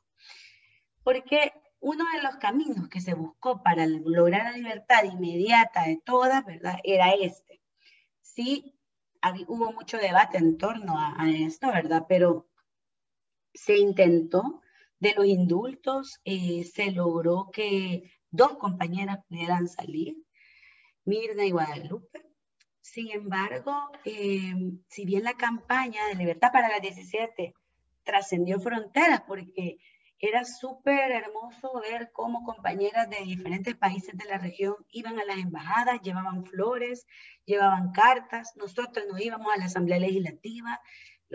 Porque 1.03 1.51
uno 1.81 2.05
de 2.13 2.23
los 2.23 2.37
caminos 2.37 2.87
que 2.87 3.01
se 3.01 3.13
buscó 3.13 3.61
para 3.61 3.85
lograr 3.85 4.45
la 4.45 4.57
libertad 4.57 5.03
inmediata 5.03 5.83
de 5.83 6.01
todas, 6.03 6.43
¿verdad? 6.45 6.77
Era 6.83 7.11
este. 7.13 7.61
Sí, 8.21 8.79
hubo 9.47 9.71
mucho 9.71 9.97
debate 9.97 10.37
en 10.37 10.57
torno 10.57 10.95
a, 10.97 11.29
esto, 11.29 11.67
¿verdad? 11.67 12.05
Pero 12.07 12.47
se 13.55 13.77
intentó 13.77 14.61
de 14.99 15.13
los 15.15 15.25
indultos, 15.25 16.19
eh, 16.25 16.63
se 16.63 16.91
logró 16.91 17.49
que 17.51 18.11
dos 18.29 18.57
compañeras 18.57 19.19
pudieran 19.27 19.67
salir, 19.67 20.15
Mirna 21.05 21.45
y 21.45 21.51
Guadalupe. 21.51 22.23
Sin 22.81 23.11
embargo, 23.11 23.89
eh, 24.05 24.53
si 24.87 25.05
bien 25.05 25.23
la 25.23 25.33
campaña 25.33 26.07
de 26.07 26.15
libertad 26.15 26.51
para 26.51 26.69
las 26.69 26.81
17 26.81 27.53
trascendió 28.03 28.59
fronteras, 28.59 29.21
porque 29.27 29.77
era 30.19 30.45
súper 30.45 31.11
hermoso 31.11 31.81
ver 31.81 32.11
cómo 32.13 32.43
compañeras 32.43 33.09
de 33.09 33.17
diferentes 33.25 33.75
países 33.75 34.15
de 34.17 34.25
la 34.25 34.37
región 34.37 34.75
iban 34.91 35.19
a 35.19 35.25
las 35.25 35.37
embajadas, 35.37 36.01
llevaban 36.01 36.45
flores, 36.45 37.05
llevaban 37.45 37.91
cartas. 37.91 38.53
Nosotros 38.55 39.05
nos 39.09 39.19
íbamos 39.19 39.53
a 39.53 39.57
la 39.57 39.65
Asamblea 39.65 39.99
Legislativa, 39.99 40.79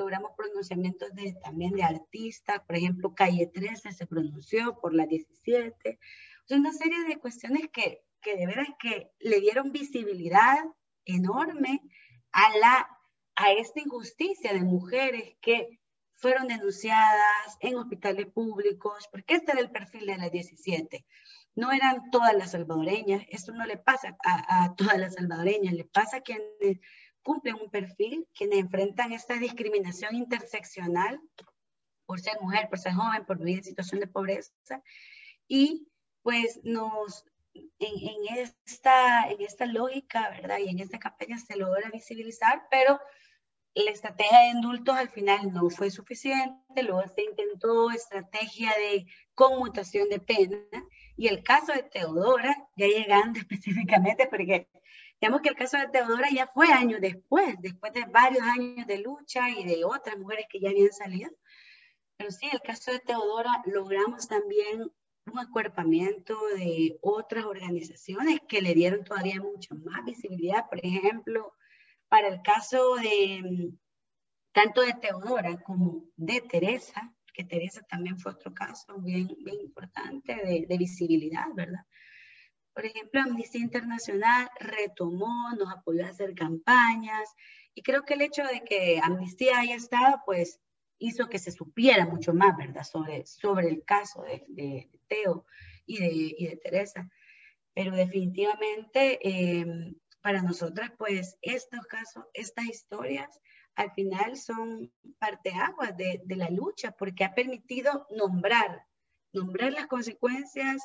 logramos 0.00 0.32
pronunciamientos 0.36 1.14
de, 1.14 1.34
también 1.42 1.72
de 1.72 1.82
artistas, 1.82 2.60
por 2.66 2.76
ejemplo, 2.76 3.14
Calle 3.14 3.46
13 3.46 3.92
se 3.92 4.06
pronunció 4.06 4.80
por 4.80 4.94
la 4.94 5.06
17. 5.06 5.98
O 5.98 6.46
sea, 6.46 6.56
una 6.56 6.72
serie 6.72 7.04
de 7.04 7.18
cuestiones 7.18 7.68
que, 7.70 8.02
que 8.22 8.36
de 8.36 8.46
veras 8.46 8.68
que 8.78 9.10
le 9.18 9.40
dieron 9.40 9.72
visibilidad 9.72 10.56
enorme 11.04 11.82
a, 12.32 12.56
la, 12.56 12.88
a 13.36 13.52
esta 13.52 13.80
injusticia 13.80 14.54
de 14.54 14.62
mujeres 14.62 15.36
que 15.42 15.80
fueron 16.14 16.48
denunciadas 16.48 17.56
en 17.60 17.76
hospitales 17.76 18.26
públicos, 18.26 19.08
porque 19.10 19.34
este 19.34 19.52
era 19.52 19.60
el 19.60 19.70
perfil 19.70 20.06
de 20.06 20.16
las 20.16 20.30
17. 20.30 21.06
No 21.56 21.72
eran 21.72 22.10
todas 22.10 22.34
las 22.34 22.52
salvadoreñas, 22.52 23.22
esto 23.28 23.52
no 23.52 23.66
le 23.66 23.76
pasa 23.76 24.16
a, 24.24 24.74
todas 24.76 24.98
las 24.98 25.14
salvadoreñas, 25.14 25.74
le 25.74 25.84
pasa 25.84 26.18
a 26.18 26.20
quienes 26.20 26.80
cumplen 27.22 27.56
un 27.56 27.70
perfil, 27.70 28.26
quienes 28.34 28.58
enfrentan 28.58 29.12
esta 29.12 29.34
discriminación 29.34 30.14
interseccional 30.14 31.20
por 32.06 32.20
ser 32.20 32.40
mujer, 32.40 32.68
por 32.68 32.78
ser 32.78 32.94
joven, 32.94 33.24
por 33.24 33.38
vivir 33.38 33.58
en 33.58 33.64
situación 33.64 34.00
de 34.00 34.06
pobreza. 34.06 34.52
Y 35.46 35.88
pues 36.22 36.60
nos, 36.64 37.24
en, 37.54 37.68
en, 37.78 38.38
esta, 38.38 39.30
en 39.30 39.40
esta 39.40 39.66
lógica, 39.66 40.30
¿verdad? 40.30 40.58
Y 40.58 40.68
en 40.68 40.80
esta 40.80 40.98
campaña 40.98 41.38
se 41.38 41.56
logra 41.56 41.90
visibilizar, 41.90 42.66
pero 42.70 43.00
la 43.74 43.90
estrategia 43.90 44.40
de 44.40 44.48
indultos 44.48 44.96
al 44.96 45.08
final 45.08 45.52
no 45.52 45.70
fue 45.70 45.90
suficiente, 45.90 46.82
luego 46.82 47.04
se 47.14 47.22
intentó 47.22 47.90
estrategia 47.90 48.70
de 48.70 49.06
conmutación 49.34 50.08
de 50.08 50.18
pena 50.18 50.58
y 51.16 51.28
el 51.28 51.42
caso 51.42 51.72
de 51.72 51.84
Teodora, 51.84 52.56
ya 52.76 52.86
llegando 52.86 53.38
específicamente, 53.40 54.26
porque 54.26 54.68
digamos 55.20 55.42
que 55.42 55.50
el 55.50 55.56
caso 55.56 55.76
de 55.78 55.88
Teodora 55.88 56.28
ya 56.30 56.46
fue 56.46 56.72
años 56.72 57.00
después, 57.00 57.56
después 57.60 57.92
de 57.92 58.04
varios 58.06 58.42
años 58.42 58.86
de 58.86 58.98
lucha 58.98 59.50
y 59.50 59.64
de 59.64 59.84
otras 59.84 60.16
mujeres 60.18 60.46
que 60.48 60.60
ya 60.60 60.70
habían 60.70 60.92
salido, 60.92 61.30
Pero 62.16 62.30
sí, 62.30 62.48
el 62.52 62.60
caso 62.60 62.92
de 62.92 63.00
Teodora 63.00 63.62
logramos 63.66 64.28
también 64.28 64.90
un 65.26 65.38
acuerpamiento 65.38 66.36
de 66.56 66.98
otras 67.02 67.44
organizaciones 67.44 68.40
que 68.48 68.62
le 68.62 68.74
dieron 68.74 69.04
todavía 69.04 69.40
mucho 69.40 69.74
más 69.76 70.04
visibilidad. 70.04 70.68
Por 70.68 70.84
ejemplo, 70.84 71.54
para 72.08 72.28
el 72.28 72.42
caso 72.42 72.96
de 72.96 73.42
mm, 73.42 73.78
tanto 74.52 74.80
de 74.82 74.94
Teodora 74.94 75.60
como 75.62 76.04
de 76.16 76.40
Teresa, 76.40 77.14
que 77.32 77.44
Teresa 77.44 77.82
también 77.82 78.18
fue 78.18 78.32
otro 78.32 78.52
caso 78.52 78.98
bien, 78.98 79.28
bien 79.44 79.60
importante 79.60 80.34
de, 80.34 80.66
de 80.68 80.78
visibilidad, 80.78 81.46
¿verdad? 81.54 81.84
Por 82.74 82.86
ejemplo, 82.86 83.20
Amnistía 83.20 83.60
Internacional 83.60 84.48
retomó, 84.58 85.50
nos 85.58 85.72
apoyó 85.72 86.06
a 86.06 86.10
hacer 86.10 86.34
campañas 86.34 87.34
y 87.74 87.82
creo 87.82 88.04
que 88.04 88.14
el 88.14 88.22
hecho 88.22 88.44
de 88.44 88.62
que 88.62 89.00
Amnistía 89.02 89.58
haya 89.58 89.74
estado, 89.74 90.22
pues 90.24 90.60
hizo 90.98 91.28
que 91.28 91.38
se 91.38 91.50
supiera 91.50 92.06
mucho 92.06 92.32
más, 92.32 92.56
¿verdad? 92.56 92.84
Sobre, 92.84 93.26
sobre 93.26 93.68
el 93.68 93.84
caso 93.84 94.22
de, 94.22 94.44
de 94.48 94.90
Teo 95.08 95.46
y 95.86 95.98
de, 95.98 96.34
y 96.38 96.46
de, 96.46 96.56
Teresa. 96.56 97.10
Pero 97.74 97.96
definitivamente 97.96 99.18
eh, 99.22 99.94
para 100.20 100.42
nosotras, 100.42 100.92
pues 100.98 101.38
estos 101.40 101.86
casos, 101.86 102.24
estas 102.34 102.66
historias, 102.66 103.40
al 103.74 103.90
final 103.92 104.36
son 104.36 104.92
parteaguas 105.18 105.96
de, 105.96 106.20
de 106.24 106.36
la 106.36 106.50
lucha 106.50 106.92
porque 106.92 107.24
ha 107.24 107.34
permitido 107.34 108.06
nombrar, 108.10 108.84
nombrar 109.32 109.72
las 109.72 109.86
consecuencias 109.86 110.82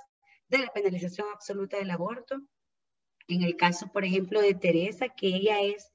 de 0.47 0.59
la 0.59 0.67
penalización 0.73 1.27
absoluta 1.33 1.77
del 1.77 1.91
aborto. 1.91 2.41
En 3.27 3.41
el 3.41 3.55
caso, 3.55 3.91
por 3.91 4.05
ejemplo, 4.05 4.41
de 4.41 4.53
Teresa, 4.53 5.09
que 5.09 5.27
ella 5.27 5.61
es, 5.61 5.91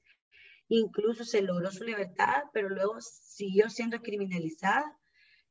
incluso 0.67 1.23
se 1.23 1.41
logró 1.41 1.71
su 1.71 1.83
libertad, 1.83 2.43
pero 2.53 2.69
luego 2.69 2.99
siguió 2.99 3.69
siendo 3.69 4.01
criminalizada. 4.01 4.97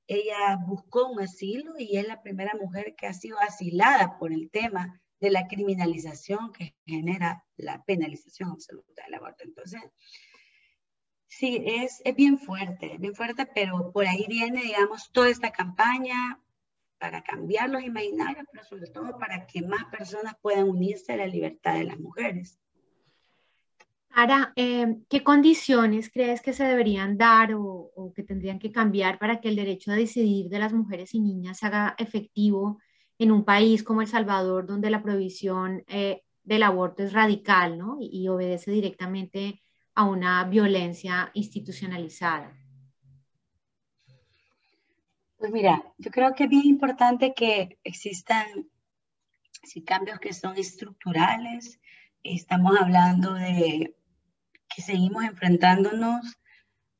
Ella 0.07 0.59
buscó 0.66 1.07
un 1.07 1.21
asilo 1.21 1.75
y 1.78 1.97
es 1.97 2.07
la 2.07 2.23
primera 2.23 2.54
mujer 2.61 2.95
que 2.97 3.07
ha 3.07 3.14
sido 3.14 3.38
asilada 3.38 4.19
por 4.19 4.33
el 4.33 4.50
tema 4.50 5.00
de 5.21 5.30
la 5.30 5.47
criminalización 5.47 6.52
que 6.52 6.75
genera 6.87 7.45
la 7.57 7.85
penalización 7.85 8.50
absoluta 8.50 9.04
del 9.04 9.14
aborto. 9.14 9.45
Entonces, 9.45 9.80
sí, 11.26 11.62
es, 11.64 12.02
es 12.04 12.14
bien 12.16 12.38
fuerte, 12.38 12.97
bien 12.99 13.14
fuerte, 13.14 13.47
pero 13.54 13.92
por 13.92 14.07
ahí 14.07 14.26
viene, 14.28 14.62
digamos, 14.62 15.11
toda 15.12 15.28
esta 15.28 15.52
campaña 15.52 16.40
para 17.00 17.25
cambiar 17.25 17.71
los 17.71 17.83
imaginarios, 17.83 18.47
pero 18.52 18.64
sobre 18.64 18.87
todo 18.90 19.19
para 19.19 19.47
que 19.47 19.62
más 19.62 19.85
personas 19.87 20.35
puedan 20.40 20.69
unirse 20.69 21.14
a 21.14 21.16
la 21.16 21.26
libertad 21.26 21.75
de 21.75 21.85
las 21.85 21.99
mujeres. 21.99 22.61
Ahora, 24.12 24.52
eh, 24.57 24.99
¿qué 25.09 25.23
condiciones 25.23 26.11
crees 26.12 26.42
que 26.42 26.52
se 26.52 26.64
deberían 26.64 27.16
dar 27.16 27.54
o, 27.54 28.12
que 28.14 28.23
tendrían 28.23 28.59
que 28.59 28.73
cambiar 28.73 29.19
para 29.19 29.40
que 29.40 29.49
el 29.49 29.57
derecho 29.57 29.92
a 29.92 29.97
decidir 29.97 30.49
de 30.49 30.59
las 30.59 30.73
mujeres 30.73 31.14
y 31.14 31.21
niñas 31.21 31.59
se 31.59 31.66
haga 31.66 31.95
efectivo 31.97 32.78
en 33.19 33.30
un 33.33 33.45
país 33.45 33.83
como 33.83 34.02
El 34.02 34.09
Salvador, 34.09 34.66
donde 34.66 34.90
la 34.90 35.02
prohibición 35.02 35.85
eh, 35.87 36.23
del 36.42 36.64
aborto 36.64 37.02
es 37.02 37.12
radical 37.12 37.78
¿no? 37.78 37.99
y 38.00 38.28
obedece 38.28 38.73
directamente 38.73 39.62
a 39.95 40.04
una 40.04 40.45
violencia 40.45 41.30
institucionalizada? 41.35 42.59
Pues 45.40 45.52
mira, 45.52 45.82
yo 45.97 46.11
creo 46.11 46.35
que 46.35 46.44
es 46.44 46.50
bien 46.50 46.66
importante 46.66 47.32
que 47.32 47.78
existan 47.82 48.68
cambios 49.87 50.20
que 50.20 50.35
son 50.35 50.59
estructurales. 50.59 51.80
Estamos 52.23 52.78
hablando 52.78 53.32
de 53.32 53.97
que 54.68 54.82
seguimos 54.82 55.25
enfrentándonos 55.25 56.38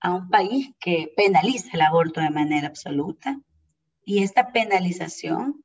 a 0.01 0.15
un 0.15 0.31
país 0.31 0.71
que 0.81 1.13
penaliza 1.15 1.69
el 1.75 1.83
aborto 1.83 2.23
de 2.23 2.31
manera 2.31 2.69
absoluta. 2.69 3.39
Y 4.07 4.23
esta 4.23 4.53
penalización 4.53 5.63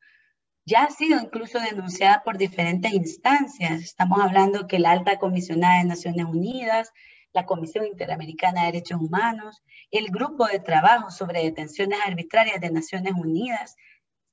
ya 0.66 0.84
ha 0.84 0.90
sido 0.90 1.22
incluso 1.22 1.62
denunciada 1.62 2.24
por 2.26 2.38
diferentes 2.38 2.92
instancias. 2.92 3.84
Estamos 3.84 4.20
hablando 4.20 4.68
que 4.68 4.80
la 4.80 4.92
alta 4.92 5.18
comisionada 5.18 5.78
de 5.78 5.86
Naciones 5.86 6.26
Unidas, 6.26 6.92
la 7.36 7.46
Comisión 7.46 7.86
Interamericana 7.86 8.62
de 8.62 8.68
Derechos 8.68 9.02
Humanos, 9.02 9.62
el 9.92 10.08
Grupo 10.08 10.48
de 10.48 10.60
Trabajo 10.60 11.12
sobre 11.12 11.44
Detenciones 11.44 12.00
Arbitrarias 12.06 12.62
de 12.62 12.72
Naciones 12.72 13.14
Unidas, 13.14 13.76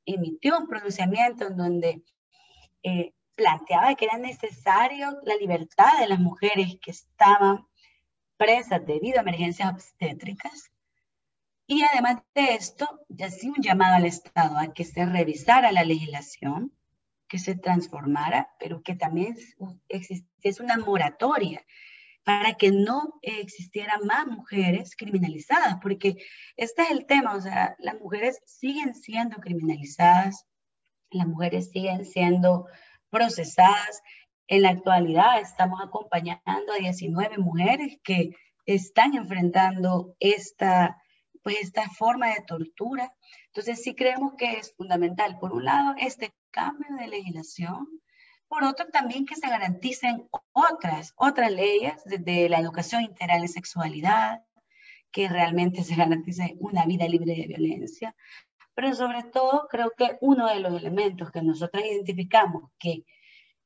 emitió 0.06 0.56
un 0.56 0.68
pronunciamiento 0.68 1.48
en 1.48 1.56
donde 1.56 2.02
eh, 2.84 3.12
planteaba 3.34 3.96
que 3.96 4.04
era 4.04 4.18
necesario 4.18 5.18
la 5.24 5.34
libertad 5.34 5.98
de 5.98 6.06
las 6.06 6.20
mujeres 6.20 6.76
que 6.80 6.92
estaban 6.92 7.66
presas 8.36 8.86
debido 8.86 9.18
a 9.18 9.22
emergencias 9.22 9.72
obstétricas. 9.72 10.70
Y 11.66 11.82
además 11.82 12.22
de 12.36 12.54
esto, 12.54 13.00
ya 13.08 13.30
sí 13.30 13.48
un 13.48 13.62
llamado 13.62 13.96
al 13.96 14.06
Estado 14.06 14.58
a 14.58 14.72
que 14.72 14.84
se 14.84 15.04
revisara 15.06 15.72
la 15.72 15.82
legislación, 15.82 16.72
que 17.26 17.40
se 17.40 17.56
transformara, 17.56 18.54
pero 18.60 18.80
que 18.82 18.94
también 18.94 19.36
existiese 19.88 20.62
una 20.62 20.76
moratoria 20.76 21.64
para 22.24 22.54
que 22.54 22.70
no 22.70 23.18
existieran 23.22 24.06
más 24.06 24.26
mujeres 24.26 24.94
criminalizadas, 24.96 25.76
porque 25.82 26.16
este 26.56 26.82
es 26.82 26.90
el 26.90 27.06
tema, 27.06 27.34
o 27.34 27.40
sea, 27.40 27.74
las 27.78 27.98
mujeres 27.98 28.40
siguen 28.44 28.94
siendo 28.94 29.38
criminalizadas, 29.38 30.46
las 31.10 31.26
mujeres 31.26 31.70
siguen 31.70 32.04
siendo 32.04 32.66
procesadas. 33.10 34.02
En 34.46 34.62
la 34.62 34.70
actualidad 34.70 35.40
estamos 35.40 35.80
acompañando 35.82 36.72
a 36.72 36.78
19 36.78 37.38
mujeres 37.38 37.98
que 38.04 38.30
están 38.66 39.14
enfrentando 39.14 40.14
esta, 40.20 40.96
pues, 41.42 41.56
esta 41.60 41.88
forma 41.90 42.28
de 42.28 42.42
tortura. 42.46 43.12
Entonces 43.46 43.82
sí 43.82 43.94
creemos 43.94 44.34
que 44.36 44.58
es 44.58 44.74
fundamental, 44.76 45.38
por 45.38 45.52
un 45.52 45.64
lado, 45.64 45.94
este 45.98 46.32
cambio 46.50 46.88
de 46.98 47.08
legislación, 47.08 47.86
por 48.52 48.64
otro, 48.64 48.86
también 48.88 49.24
que 49.24 49.34
se 49.34 49.48
garanticen 49.48 50.28
otras, 50.52 51.14
otras 51.16 51.50
leyes 51.50 52.04
desde 52.04 52.50
la 52.50 52.58
educación 52.58 53.00
integral 53.00 53.40
de 53.40 53.48
sexualidad, 53.48 54.44
que 55.10 55.26
realmente 55.26 55.82
se 55.82 55.96
garantice 55.96 56.56
una 56.58 56.84
vida 56.84 57.08
libre 57.08 57.34
de 57.34 57.46
violencia. 57.46 58.14
Pero 58.74 58.94
sobre 58.94 59.22
todo, 59.22 59.68
creo 59.70 59.92
que 59.96 60.18
uno 60.20 60.48
de 60.48 60.60
los 60.60 60.74
elementos 60.74 61.30
que 61.30 61.40
nosotros 61.40 61.82
identificamos 61.82 62.64
que, 62.78 63.06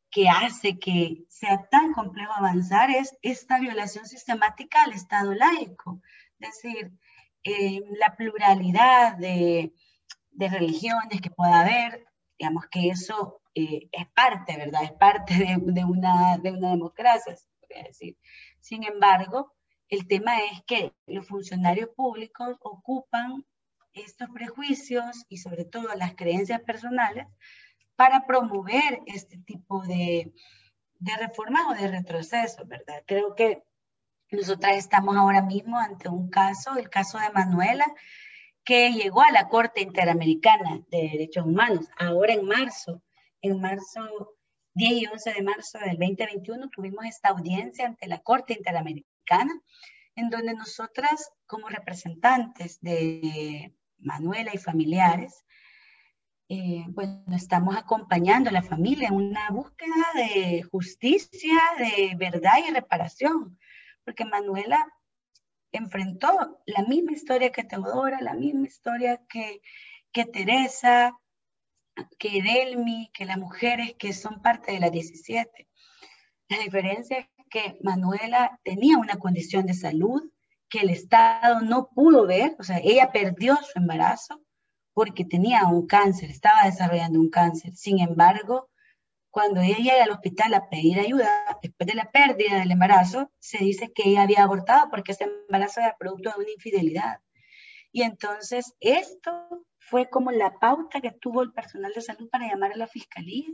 que 0.09 0.29
hace 0.29 0.79
que 0.79 1.25
sea 1.29 1.67
tan 1.69 1.93
complejo 1.93 2.33
avanzar 2.33 2.89
es 2.93 3.19
esta 3.23 3.59
violación 3.59 4.07
sistemática 4.07 4.85
al 4.85 4.93
Estado 4.93 5.35
laico. 5.35 6.01
Es 6.39 6.63
decir, 6.63 6.93
eh, 7.43 7.81
la 7.99 8.15
pluralidad 8.15 9.17
de, 9.17 9.73
de 10.31 10.49
religiones 10.49 11.21
que 11.21 11.31
pueda 11.31 11.63
haber, 11.63 12.07
digamos 12.39 12.67
que 12.71 12.89
eso 12.89 13.41
eh, 13.55 13.89
es 13.93 14.07
parte, 14.09 14.57
¿verdad? 14.57 14.85
Es 14.85 14.93
parte 14.93 15.35
de, 15.35 15.59
de, 15.61 15.85
una, 15.85 16.39
de 16.39 16.53
una 16.53 16.71
democracia, 16.71 17.37
se 17.37 17.49
podría 17.61 17.85
decir. 17.85 18.17
Sin 18.61 18.85
embargo, 18.85 19.55
el 19.89 20.07
tema 20.07 20.39
es 20.53 20.63
que 20.67 20.93
los 21.07 21.27
funcionarios 21.27 21.91
públicos 21.91 22.57
ocupan 22.61 23.45
estos 23.93 24.29
prejuicios 24.31 25.25
y 25.29 25.39
sobre 25.39 25.65
todo 25.65 25.95
las 25.95 26.15
creencias 26.15 26.61
personales 26.61 27.27
para 27.95 28.27
promover 28.27 29.01
este 29.07 29.39
tipo 29.39 29.83
de, 29.87 30.33
de 30.99 31.17
reformas 31.17 31.67
o 31.69 31.75
de 31.75 31.89
retrocesos, 31.89 32.67
¿verdad? 32.69 33.03
Creo 33.07 33.35
que 33.35 33.63
nosotras 34.31 34.77
estamos 34.77 35.17
ahora 35.17 35.43
mismo 35.43 35.79
ante 35.79 36.09
un 36.09 36.29
caso, 36.29 36.77
el 36.77 36.91
caso 36.91 37.19
de 37.19 37.31
Manuela, 37.31 37.87
que 38.67 38.93
llegó 38.93 39.23
a 39.23 39.31
la 39.31 39.49
Corte 39.49 39.81
Interamericana 39.81 40.83
de 40.91 41.09
Derechos 41.13 41.47
Humanos, 41.47 41.87
ahora 41.97 42.33
en 42.35 42.45
marzo, 42.45 43.01
en 43.41 43.61
marzo 43.61 44.35
10 44.75 44.93
y 44.93 45.07
11 45.07 45.35
de 45.35 45.43
marzo 45.43 45.79
del 45.79 45.97
2021 45.97 46.69
tuvimos 46.71 47.05
esta 47.07 47.29
audiencia 47.29 47.87
ante 47.87 48.09
la 48.09 48.19
Corte 48.19 48.55
Interamericana, 48.55 49.53
en 50.17 50.31
donde 50.31 50.53
nosotras 50.55 51.31
como 51.47 51.69
representantes 51.69 52.81
de 52.81 53.73
Manuela 53.99 54.51
y 54.53 54.59
familiares, 54.59 55.45
eh, 56.49 56.85
bueno, 56.89 57.37
estamos 57.37 57.77
acompañando 57.77 58.51
a 58.51 58.53
la 58.53 58.63
familia 58.63 59.09
en 59.09 59.15
una 59.15 59.49
búsqueda 59.51 60.07
de 60.15 60.65
justicia, 60.65 61.57
de 61.79 62.17
verdad 62.17 62.55
y 62.69 62.73
reparación, 62.73 63.59
porque 64.05 64.25
Manuela 64.25 64.85
enfrentó 65.79 66.61
la 66.67 66.83
misma 66.85 67.13
historia 67.13 67.53
que 67.53 67.65
Teodora, 67.65 68.21
la 68.21 68.35
misma 68.35 68.67
historia 68.67 69.21
que, 69.29 69.61
que 70.13 70.25
Teresa, 70.25 71.19
que 72.19 72.43
Delmi, 72.43 73.11
que 73.13 73.25
las 73.25 73.39
mujeres 73.39 73.95
que 73.99 74.13
son 74.13 74.43
parte 74.43 74.73
de 74.73 74.81
la 74.81 74.91
17. 74.91 75.69
La 76.49 76.59
diferencia 76.59 77.19
es 77.19 77.27
que 77.51 77.79
Manuela 77.83 78.61
tenía 78.63 78.99
una 78.99 79.17
condición 79.17 79.67
de 79.67 79.75
salud 79.75 80.23
que 80.69 80.81
el 80.81 80.91
Estado 80.91 81.61
no 81.61 81.89
pudo 81.89 82.27
ver, 82.27 82.57
o 82.59 82.65
sea, 82.65 82.79
ella 82.83 83.13
perdió 83.13 83.57
su 83.57 83.79
embarazo 83.79 84.43
porque 84.93 85.25
tenía 85.25 85.67
un 85.67 85.87
cáncer, 85.87 86.31
estaba 86.31 86.65
desarrollando 86.65 87.21
un 87.21 87.31
cáncer. 87.31 87.75
Sin 87.75 88.01
embargo, 88.01 88.71
cuando 89.37 89.61
ella 89.61 89.77
llega 89.77 90.05
al 90.05 90.13
hospital 90.13 90.55
a 90.55 90.71
pedir 90.71 90.99
ayuda, 90.99 91.29
después 91.61 91.87
de 91.87 91.95
la 91.95 92.11
pérdida 92.11 92.57
del 92.59 92.71
embarazo, 92.71 93.31
se 93.39 93.59
dice 93.59 93.93
que 93.93 94.09
ella 94.09 94.23
había 94.23 94.43
abortado 94.43 94.89
porque 94.89 95.13
ese 95.13 95.25
embarazo 95.25 95.81
era 95.81 95.95
producto 95.99 96.31
de 96.31 96.43
una 96.43 96.53
infidelidad. 96.53 97.21
Y 97.93 98.01
entonces 98.01 98.75
esto 98.81 99.67
fue 99.79 100.09
como 100.09 100.31
la 100.31 100.59
pauta 100.59 101.03
que 101.03 101.11
tuvo 101.11 101.43
el 101.43 101.53
personal 101.53 101.93
de 101.95 102.01
salud 102.01 102.31
para 102.31 102.49
llamar 102.49 102.73
a 102.73 102.77
la 102.77 102.87
fiscalía 102.87 103.45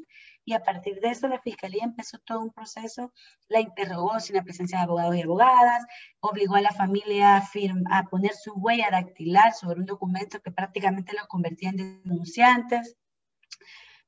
y 0.44 0.52
a 0.52 0.62
partir 0.62 1.00
de 1.00 1.08
eso 1.08 1.26
la 1.26 1.40
fiscalía 1.40 1.82
empezó 1.82 2.16
todo 2.20 2.42
un 2.42 2.52
proceso, 2.52 3.12
la 3.48 3.58
interrogó 3.58 4.20
sin 4.20 4.36
la 4.36 4.44
presencia 4.44 4.78
de 4.78 4.84
abogados 4.84 5.16
y 5.16 5.22
abogadas, 5.22 5.84
obligó 6.20 6.54
a 6.54 6.60
la 6.60 6.70
familia 6.70 7.38
a, 7.38 7.42
a 7.90 8.04
poner 8.04 8.34
su 8.36 8.52
huella 8.52 8.86
dactilar 8.88 9.52
sobre 9.52 9.80
un 9.80 9.86
documento 9.86 10.40
que 10.42 10.52
prácticamente 10.52 11.12
los 11.16 11.26
convertía 11.26 11.70
en 11.70 12.02
denunciantes. 12.04 12.96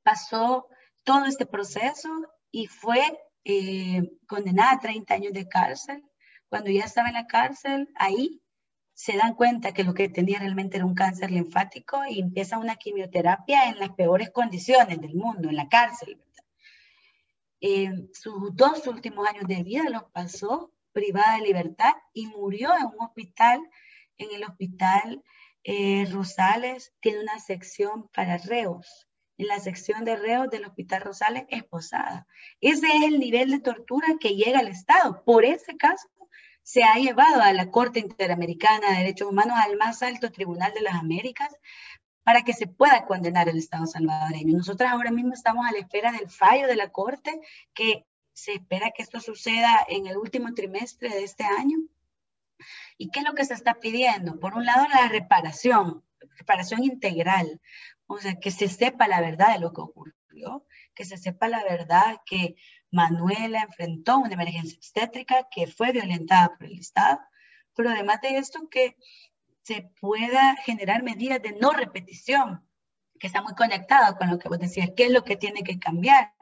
Pasó 0.04 0.68
todo 1.04 1.26
este 1.26 1.46
proceso 1.46 2.08
y 2.50 2.66
fue 2.66 3.00
eh, 3.44 4.10
condenada 4.26 4.72
a 4.72 4.80
30 4.80 5.14
años 5.14 5.32
de 5.32 5.48
cárcel. 5.48 6.02
Cuando 6.48 6.70
ya 6.70 6.84
estaba 6.84 7.08
en 7.08 7.14
la 7.14 7.26
cárcel, 7.26 7.88
ahí 7.96 8.42
se 8.94 9.16
dan 9.16 9.34
cuenta 9.34 9.72
que 9.72 9.84
lo 9.84 9.92
que 9.92 10.08
tenía 10.08 10.38
realmente 10.38 10.76
era 10.76 10.86
un 10.86 10.94
cáncer 10.94 11.30
linfático 11.30 11.98
y 12.08 12.20
empieza 12.20 12.58
una 12.58 12.76
quimioterapia 12.76 13.68
en 13.68 13.78
las 13.78 13.90
peores 13.90 14.30
condiciones 14.30 15.00
del 15.00 15.14
mundo, 15.14 15.48
en 15.48 15.56
la 15.56 15.68
cárcel. 15.68 16.20
Eh, 17.60 17.90
sus 18.12 18.54
dos 18.54 18.86
últimos 18.86 19.26
años 19.26 19.48
de 19.48 19.62
vida 19.62 19.88
los 19.90 20.04
pasó 20.04 20.72
privada 20.92 21.36
de 21.36 21.46
libertad 21.46 21.92
y 22.12 22.26
murió 22.28 22.72
en 22.76 22.86
un 22.86 23.00
hospital, 23.00 23.60
en 24.16 24.30
el 24.32 24.44
hospital 24.44 25.22
eh, 25.64 26.06
Rosales, 26.10 26.94
tiene 27.00 27.20
una 27.20 27.38
sección 27.40 28.08
para 28.14 28.38
reos. 28.38 29.08
En 29.36 29.48
la 29.48 29.58
sección 29.58 30.04
de 30.04 30.16
reos 30.16 30.48
del 30.48 30.64
Hospital 30.64 31.02
Rosales, 31.02 31.44
esposada. 31.48 32.26
Ese 32.60 32.86
es 32.86 33.02
el 33.04 33.18
nivel 33.18 33.50
de 33.50 33.60
tortura 33.60 34.06
que 34.20 34.36
llega 34.36 34.60
al 34.60 34.68
Estado. 34.68 35.24
Por 35.24 35.44
ese 35.44 35.76
caso, 35.76 36.08
se 36.62 36.82
ha 36.82 36.94
llevado 36.94 37.42
a 37.42 37.52
la 37.52 37.70
Corte 37.70 38.00
Interamericana 38.00 38.90
de 38.90 38.98
Derechos 38.98 39.28
Humanos, 39.28 39.58
al 39.60 39.76
más 39.76 40.02
alto 40.02 40.30
tribunal 40.30 40.72
de 40.72 40.80
las 40.82 40.94
Américas, 40.94 41.54
para 42.22 42.42
que 42.42 42.54
se 42.54 42.66
pueda 42.66 43.04
condenar 43.04 43.48
el 43.48 43.58
Estado 43.58 43.86
salvadoreño. 43.86 44.56
Nosotros 44.56 44.88
ahora 44.90 45.10
mismo 45.10 45.34
estamos 45.34 45.66
a 45.66 45.72
la 45.72 45.78
espera 45.78 46.10
del 46.12 46.30
fallo 46.30 46.66
de 46.66 46.76
la 46.76 46.90
Corte, 46.90 47.40
que 47.74 48.06
se 48.32 48.54
espera 48.54 48.92
que 48.92 49.02
esto 49.02 49.20
suceda 49.20 49.84
en 49.88 50.06
el 50.06 50.16
último 50.16 50.54
trimestre 50.54 51.10
de 51.10 51.24
este 51.24 51.44
año. 51.44 51.76
¿Y 52.96 53.10
qué 53.10 53.20
es 53.20 53.26
lo 53.26 53.34
que 53.34 53.44
se 53.44 53.54
está 53.54 53.74
pidiendo? 53.74 54.40
Por 54.40 54.54
un 54.54 54.64
lado, 54.64 54.86
la 54.88 55.08
reparación, 55.08 56.02
reparación 56.38 56.82
integral, 56.82 57.60
o 58.06 58.18
sea, 58.18 58.38
que 58.38 58.50
se 58.50 58.68
sepa 58.68 59.08
la 59.08 59.20
verdad 59.20 59.54
de 59.54 59.60
lo 59.60 59.72
que 59.72 59.80
ocurrió, 59.80 60.66
que 60.94 61.04
se 61.04 61.16
sepa 61.16 61.48
la 61.48 61.62
verdad 61.64 62.20
que 62.26 62.56
Manuela 62.90 63.62
enfrentó 63.62 64.18
una 64.18 64.34
emergencia 64.34 64.76
obstétrica 64.76 65.48
que 65.50 65.66
fue 65.66 65.92
violentada 65.92 66.56
por 66.56 66.66
el 66.66 66.78
Estado, 66.78 67.20
pero 67.74 67.90
además 67.90 68.20
de 68.20 68.36
esto 68.38 68.68
que 68.70 68.96
se 69.62 69.90
pueda 70.00 70.56
generar 70.56 71.02
medidas 71.02 71.42
de 71.42 71.52
no 71.52 71.72
repetición, 71.72 72.68
que 73.18 73.26
está 73.26 73.42
muy 73.42 73.54
conectado 73.54 74.16
con 74.16 74.30
lo 74.30 74.38
que 74.38 74.48
vos 74.48 74.58
decías, 74.58 74.90
qué 74.96 75.06
es 75.06 75.10
lo 75.10 75.24
que 75.24 75.36
tiene 75.36 75.62
que 75.62 75.78
cambiar. 75.78 76.34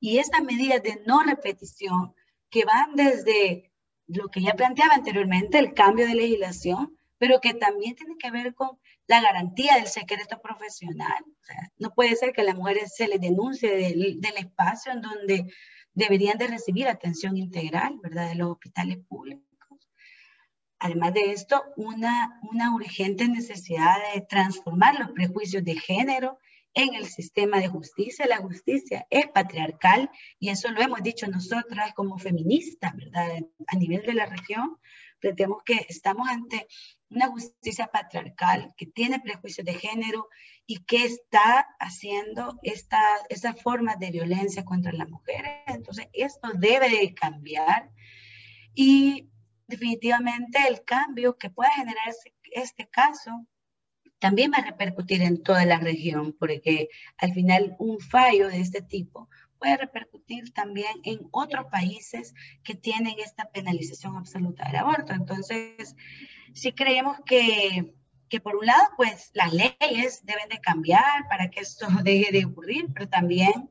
Y 0.00 0.18
estas 0.18 0.42
medidas 0.42 0.82
de 0.82 1.00
no 1.06 1.22
repetición 1.22 2.14
que 2.50 2.64
van 2.64 2.96
desde 2.96 3.72
lo 4.06 4.28
que 4.28 4.42
ya 4.42 4.54
planteaba 4.54 4.94
anteriormente, 4.94 5.58
el 5.58 5.74
cambio 5.74 6.06
de 6.06 6.14
legislación, 6.14 6.98
pero 7.18 7.40
que 7.40 7.54
también 7.54 7.94
tiene 7.94 8.16
que 8.18 8.30
ver 8.30 8.54
con 8.54 8.78
la 9.06 9.20
garantía 9.20 9.76
del 9.76 9.86
secreto 9.86 10.40
profesional. 10.40 11.24
no 11.78 11.94
puede 11.94 12.16
ser 12.16 12.32
que 12.32 12.42
a 12.42 12.44
las 12.44 12.56
mujeres 12.56 12.94
se 12.94 13.08
les 13.08 13.20
denuncie 13.20 13.70
del, 13.76 14.20
del 14.20 14.36
espacio 14.36 14.92
en 14.92 15.00
donde 15.00 15.46
deberían 15.94 16.38
de 16.38 16.48
recibir 16.48 16.88
atención 16.88 17.36
integral, 17.36 17.98
¿verdad?, 18.02 18.28
de 18.28 18.34
los 18.34 18.50
hospitales 18.52 18.98
públicos. 19.08 19.46
Además 20.78 21.14
de 21.14 21.32
esto, 21.32 21.62
una, 21.76 22.38
una 22.42 22.74
urgente 22.74 23.26
necesidad 23.28 23.96
de 24.14 24.20
transformar 24.20 24.98
los 24.98 25.12
prejuicios 25.12 25.64
de 25.64 25.74
género 25.74 26.38
en 26.74 26.94
el 26.94 27.06
sistema 27.06 27.58
de 27.58 27.68
justicia. 27.68 28.26
La 28.26 28.36
justicia 28.36 29.06
es 29.08 29.26
patriarcal 29.28 30.10
y 30.38 30.50
eso 30.50 30.70
lo 30.70 30.82
hemos 30.82 31.02
dicho 31.02 31.26
nosotras 31.26 31.94
como 31.94 32.18
feministas, 32.18 32.94
¿verdad? 32.94 33.26
A 33.66 33.76
nivel 33.76 34.02
de 34.02 34.12
la 34.12 34.26
región, 34.26 34.76
planteamos 35.18 35.62
que 35.64 35.86
estamos 35.88 36.28
ante 36.28 36.68
una 37.10 37.28
justicia 37.28 37.86
patriarcal 37.86 38.74
que 38.76 38.86
tiene 38.86 39.20
prejuicios 39.20 39.64
de 39.64 39.74
género 39.74 40.28
y 40.66 40.84
que 40.84 41.04
está 41.04 41.66
haciendo 41.78 42.58
esta, 42.62 43.00
esas 43.28 43.60
formas 43.62 43.98
de 43.98 44.10
violencia 44.10 44.64
contra 44.64 44.92
las 44.92 45.08
mujeres. 45.08 45.52
Entonces, 45.66 46.08
esto 46.12 46.50
debe 46.54 46.88
de 46.88 47.14
cambiar 47.14 47.90
y 48.74 49.28
definitivamente 49.68 50.58
el 50.68 50.84
cambio 50.84 51.38
que 51.38 51.50
pueda 51.50 51.70
generar 51.70 52.14
este 52.52 52.88
caso 52.88 53.46
también 54.18 54.50
va 54.50 54.58
a 54.58 54.64
repercutir 54.64 55.22
en 55.22 55.42
toda 55.42 55.64
la 55.66 55.78
región, 55.78 56.34
porque 56.38 56.88
al 57.18 57.34
final 57.34 57.76
un 57.78 58.00
fallo 58.00 58.48
de 58.48 58.60
este 58.60 58.80
tipo 58.82 59.28
puede 59.58 59.76
repercutir 59.76 60.52
también 60.52 60.92
en 61.04 61.28
otros 61.30 61.66
países 61.70 62.34
que 62.62 62.74
tienen 62.74 63.14
esta 63.18 63.50
penalización 63.50 64.16
absoluta 64.16 64.66
del 64.66 64.76
aborto. 64.76 65.12
Entonces, 65.12 65.94
sí 66.52 66.72
creemos 66.72 67.18
que, 67.24 67.94
que 68.28 68.40
por 68.40 68.56
un 68.56 68.66
lado, 68.66 68.84
pues 68.96 69.30
las 69.34 69.52
leyes 69.52 70.24
deben 70.24 70.48
de 70.48 70.60
cambiar 70.60 71.28
para 71.28 71.50
que 71.50 71.60
esto 71.60 71.86
deje 72.04 72.32
de 72.32 72.44
ocurrir, 72.44 72.86
pero 72.92 73.08
también 73.08 73.70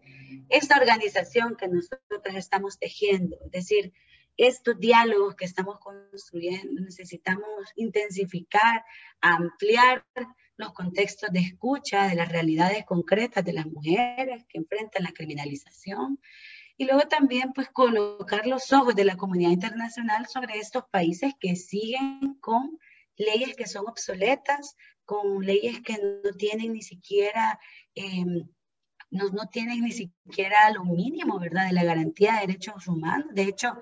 esta 0.49 0.77
organización 0.77 1.55
que 1.55 1.67
nosotros 1.67 2.35
estamos 2.35 2.77
tejiendo, 2.79 3.37
es 3.45 3.51
decir, 3.51 3.93
estos 4.37 4.77
diálogos 4.79 5.35
que 5.35 5.45
estamos 5.45 5.79
construyendo, 5.79 6.81
necesitamos 6.81 7.71
intensificar, 7.75 8.83
ampliar 9.21 10.05
los 10.57 10.73
contextos 10.73 11.29
de 11.31 11.39
escucha 11.39 12.07
de 12.07 12.15
las 12.15 12.29
realidades 12.29 12.85
concretas 12.85 13.43
de 13.43 13.53
las 13.53 13.65
mujeres 13.65 14.45
que 14.47 14.57
enfrentan 14.57 15.03
la 15.03 15.11
criminalización 15.11 16.19
y 16.77 16.85
luego 16.85 17.01
también 17.07 17.53
pues 17.53 17.69
colocar 17.69 18.45
los 18.47 18.71
ojos 18.73 18.95
de 18.95 19.05
la 19.05 19.17
comunidad 19.17 19.51
internacional 19.51 20.27
sobre 20.27 20.57
estos 20.57 20.83
países 20.91 21.33
que 21.39 21.55
siguen 21.55 22.37
con 22.41 22.77
leyes 23.17 23.55
que 23.55 23.67
son 23.67 23.87
obsoletas, 23.87 24.75
con 25.05 25.45
leyes 25.45 25.81
que 25.81 25.97
no 26.23 26.31
tienen 26.37 26.73
ni 26.73 26.81
siquiera, 26.81 27.59
em, 27.93 28.49
no, 29.09 29.29
no 29.29 29.47
tienen 29.47 29.81
ni 29.81 29.91
siquiera 29.91 30.69
lo 30.71 30.83
mínimo, 30.83 31.39
¿verdad?, 31.39 31.67
de 31.67 31.73
la 31.73 31.83
garantía 31.83 32.33
de 32.33 32.47
derechos 32.47 32.87
humanos. 32.87 33.27
De 33.33 33.43
hecho, 33.43 33.73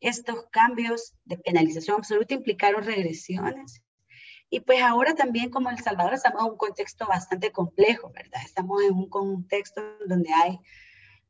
estos 0.00 0.46
cambios 0.52 1.14
de 1.24 1.38
penalización 1.38 1.96
absoluta 1.96 2.34
implicaron 2.34 2.84
regresiones. 2.84 3.82
Y 4.50 4.60
pues 4.60 4.82
ahora 4.82 5.14
también 5.14 5.50
como 5.50 5.70
El 5.70 5.78
Salvador 5.78 6.14
estamos 6.14 6.42
en 6.42 6.52
un 6.52 6.56
contexto 6.56 7.06
bastante 7.06 7.52
complejo, 7.52 8.10
¿verdad? 8.14 8.40
Estamos 8.44 8.82
en 8.82 8.94
un 8.94 9.08
contexto 9.08 9.82
donde 10.06 10.32
hay 10.32 10.58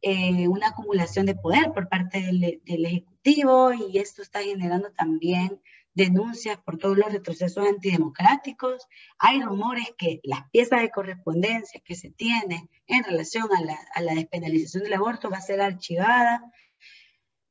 eh, 0.03 0.47
una 0.47 0.69
acumulación 0.69 1.27
de 1.27 1.35
poder 1.35 1.73
por 1.73 1.89
parte 1.89 2.21
del, 2.21 2.61
Ejecutivo 2.87 3.73
y 3.73 3.99
esto 3.99 4.23
está 4.23 4.41
generando 4.43 4.93
también 4.93 5.61
denuncias 5.95 6.59
por 6.59 6.79
todos 6.79 6.97
los 6.97 7.13
retrocesos 7.13 7.67
antidemocráticos. 7.67 8.87
Hay 9.19 9.43
rumores 9.43 9.93
que 9.99 10.21
las 10.23 10.49
piezas 10.51 10.81
de 10.81 10.91
correspondencia 10.91 11.81
que 11.85 11.97
se 11.97 12.11
tienen 12.11 12.71
en 12.87 13.03
relación 13.03 13.49
a 13.55 13.61
la, 13.63 13.79
a 13.95 14.01
la 14.01 14.15
despenalización 14.15 14.85
del 14.85 14.95
aborto 14.95 15.29
va 15.31 15.39
a 15.39 15.43
ser 15.43 15.61
archivada 15.61 16.53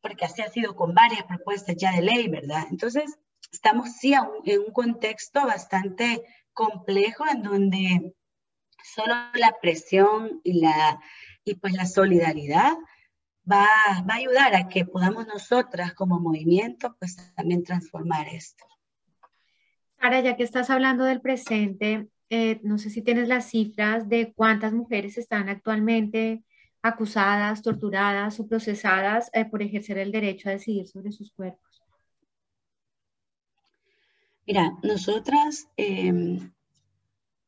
porque 0.02 0.26
así 0.26 0.42
ha 0.42 0.50
sido 0.50 0.76
con 0.76 0.94
varias 0.94 1.24
propuestas 1.24 1.76
ya 1.76 1.92
de 1.92 2.02
ley, 2.02 2.30
¿verdad? 2.30 2.66
Entonces, 2.72 3.20
estamos 3.52 3.94
sí 3.94 4.14
en 4.14 4.60
un 4.60 4.72
contexto 4.72 5.46
bastante 5.46 6.24
complejo 6.54 7.26
en 7.32 7.44
donde 7.44 8.16
solo 8.84 9.14
la 9.34 9.56
presión 9.62 10.42
y, 10.44 10.62
la, 10.62 11.00
y 11.44 11.56
pues 11.56 11.74
la 11.74 11.86
solidaridad 11.86 12.74
va, 13.50 13.68
va, 14.10 14.14
a 14.14 14.18
ayudar 14.18 14.56
a 14.56 14.68
que 14.68 14.86
podamos 14.86 15.28
nosotras 15.28 15.94
como 15.94 16.20
movimiento 16.20 16.96
pues 17.00 17.18
también 17.36 17.64
transformar 17.64 18.28
esto. 18.28 18.66
Sara, 20.00 20.22
ya 20.22 20.36
que 20.36 20.44
estás 20.44 20.70
hablando 20.70 21.04
del 21.06 21.22
presente, 21.22 22.08
eh, 22.30 22.60
no 22.64 22.78
sé 22.78 22.90
si 22.90 23.02
tienes 23.02 23.28
las 23.28 23.50
cifras 23.50 24.08
de 24.10 24.34
cuántas 24.34 24.74
mujeres 24.74 25.18
están 25.18 25.50
actualmente 25.50 26.44
acusadas, 26.82 27.62
torturadas 27.62 28.40
o 28.40 28.48
procesadas 28.48 29.30
eh, 29.34 29.46
por 29.46 29.62
ejercer 29.62 29.98
el 29.98 30.12
derecho 30.12 30.50
a 30.50 30.54
decidir 30.54 30.88
sobre 30.88 31.12
sus 31.12 31.32
cuerpos? 31.32 31.67
Mira, 34.48 34.78
nosotras, 34.82 35.68
eh, 35.76 36.40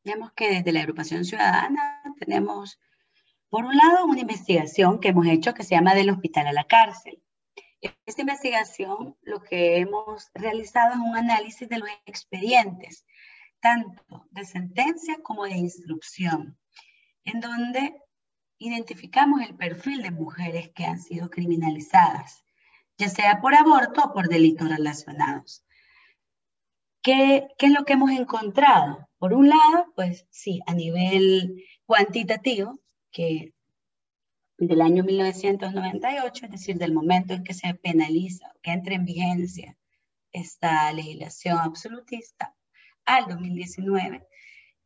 digamos 0.04 0.32
que 0.32 0.50
desde 0.50 0.70
la 0.70 0.80
agrupación 0.80 1.24
ciudadana 1.24 2.02
tenemos, 2.18 2.78
por 3.48 3.64
un 3.64 3.74
lado, 3.74 4.04
una 4.04 4.20
investigación 4.20 5.00
que 5.00 5.08
hemos 5.08 5.26
hecho 5.26 5.54
que 5.54 5.62
se 5.62 5.74
llama 5.74 5.94
Del 5.94 6.10
Hospital 6.10 6.48
a 6.48 6.52
la 6.52 6.64
Cárcel. 6.64 7.22
Esta 8.04 8.20
investigación 8.20 9.16
lo 9.22 9.42
que 9.42 9.78
hemos 9.78 10.28
realizado 10.34 10.92
es 10.92 10.98
un 10.98 11.16
análisis 11.16 11.70
de 11.70 11.78
los 11.78 11.88
expedientes, 12.04 13.06
tanto 13.60 14.26
de 14.30 14.44
sentencia 14.44 15.16
como 15.22 15.44
de 15.44 15.56
instrucción, 15.56 16.58
en 17.24 17.40
donde 17.40 17.96
identificamos 18.58 19.40
el 19.40 19.56
perfil 19.56 20.02
de 20.02 20.10
mujeres 20.10 20.68
que 20.74 20.84
han 20.84 21.00
sido 21.00 21.30
criminalizadas, 21.30 22.44
ya 22.98 23.08
sea 23.08 23.40
por 23.40 23.54
aborto 23.54 24.04
o 24.04 24.12
por 24.12 24.28
delitos 24.28 24.68
relacionados. 24.68 25.64
¿Qué, 27.02 27.48
¿qué 27.58 27.66
es 27.66 27.72
lo 27.72 27.84
que 27.84 27.94
hemos 27.94 28.10
encontrado? 28.10 29.08
Por 29.18 29.34
un 29.34 29.48
lado, 29.48 29.92
pues 29.94 30.26
sí, 30.30 30.60
a 30.66 30.74
nivel 30.74 31.64
cuantitativo, 31.84 32.80
que 33.10 33.52
del 34.58 34.82
año 34.82 35.04
1998, 35.04 36.44
es 36.44 36.50
decir, 36.50 36.76
del 36.76 36.92
momento 36.92 37.34
en 37.34 37.44
que 37.44 37.54
se 37.54 37.74
penaliza, 37.74 38.52
que 38.62 38.72
entra 38.72 38.94
en 38.94 39.06
vigencia 39.06 39.76
esta 40.32 40.92
legislación 40.92 41.58
absolutista, 41.58 42.54
al 43.04 43.26
2019, 43.26 44.26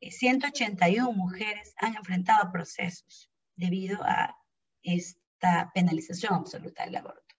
181 0.01 1.11
eh, 1.11 1.15
mujeres 1.15 1.75
han 1.77 1.97
enfrentado 1.97 2.51
procesos 2.53 3.31
debido 3.57 4.03
a 4.03 4.37
esta 4.83 5.71
penalización 5.75 6.35
absoluta 6.35 6.85
del 6.85 6.97
aborto. 6.97 7.35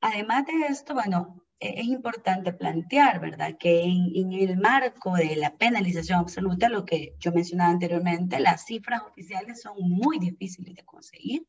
Además 0.00 0.46
de 0.46 0.66
esto, 0.66 0.94
bueno, 0.94 1.42
es 1.60 1.86
importante 1.86 2.52
plantear, 2.52 3.20
¿verdad? 3.20 3.56
Que 3.58 3.82
en, 3.82 4.32
el 4.32 4.56
marco 4.58 5.14
de 5.14 5.34
la 5.36 5.56
penalización 5.56 6.20
absoluta, 6.20 6.68
lo 6.68 6.84
que 6.84 7.14
yo 7.18 7.32
mencionaba 7.32 7.70
anteriormente, 7.70 8.38
las 8.38 8.64
cifras 8.64 9.02
oficiales 9.02 9.62
son 9.62 9.74
muy 9.78 10.18
difíciles 10.18 10.74
de 10.74 10.84
conseguir 10.84 11.46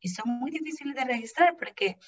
y 0.00 0.08
son 0.08 0.38
muy 0.38 0.50
difíciles 0.50 0.94
de 0.94 1.04
registrar 1.04 1.56
porque 1.58 1.98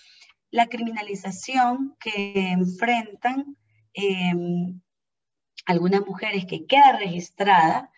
la 0.50 0.68
criminalización 0.68 1.96
que 2.00 2.50
enfrentan 2.52 3.56
em, 3.92 4.80
algunas 5.66 6.06
mujeres 6.06 6.46
que 6.46 6.66
queda 6.66 6.96
registrada 6.96 7.90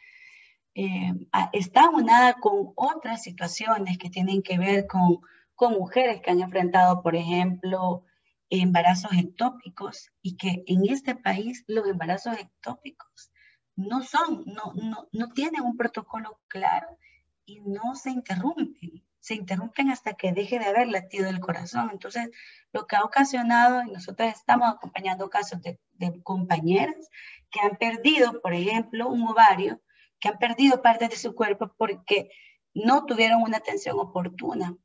em, 0.74 1.26
está 1.52 1.88
unada 1.90 2.34
con 2.34 2.72
otras 2.74 3.22
situaciones 3.22 3.96
que 3.98 4.10
tienen 4.10 4.42
que 4.42 4.58
ver 4.58 4.86
con, 4.86 5.20
con 5.54 5.74
mujeres 5.74 6.20
que 6.20 6.30
han 6.30 6.40
enfrentado, 6.40 7.02
por 7.02 7.14
ejemplo, 7.14 8.04
embarazos 8.50 9.12
ectópicos 9.12 10.10
y 10.22 10.36
que 10.36 10.62
en 10.66 10.88
este 10.88 11.14
país 11.14 11.64
los 11.66 11.86
embarazos 11.88 12.38
ectópicos 12.38 13.32
no 13.74 14.02
son, 14.02 14.44
no, 14.46 14.72
no, 14.74 15.08
no 15.12 15.32
tienen 15.32 15.62
un 15.62 15.76
protocolo 15.76 16.40
claro 16.48 16.98
y 17.44 17.60
no 17.60 17.94
se 17.94 18.10
interrumpen, 18.10 19.04
se 19.20 19.34
interrumpen 19.34 19.90
hasta 19.90 20.14
que 20.14 20.32
deje 20.32 20.58
de 20.58 20.66
haber 20.66 20.88
latido 20.88 21.28
el 21.28 21.40
corazón. 21.40 21.90
Entonces, 21.92 22.30
lo 22.72 22.86
que 22.86 22.96
ha 22.96 23.02
ocasionado, 23.02 23.82
y 23.82 23.90
nosotros 23.90 24.28
estamos 24.28 24.68
acompañando 24.68 25.28
casos 25.28 25.60
de, 25.62 25.78
de 25.94 26.22
compañeras 26.22 27.10
que 27.50 27.60
han 27.60 27.76
perdido, 27.76 28.40
por 28.40 28.54
ejemplo, 28.54 29.08
un 29.08 29.26
ovario, 29.28 29.82
que 30.20 30.28
han 30.28 30.38
perdido 30.38 30.80
parte 30.80 31.08
de 31.08 31.16
su 31.16 31.34
cuerpo 31.34 31.74
porque 31.76 32.30
no 32.72 33.04
tuvieron 33.04 33.42
una 33.42 33.58
atención 33.58 33.98
oportuna 33.98 34.76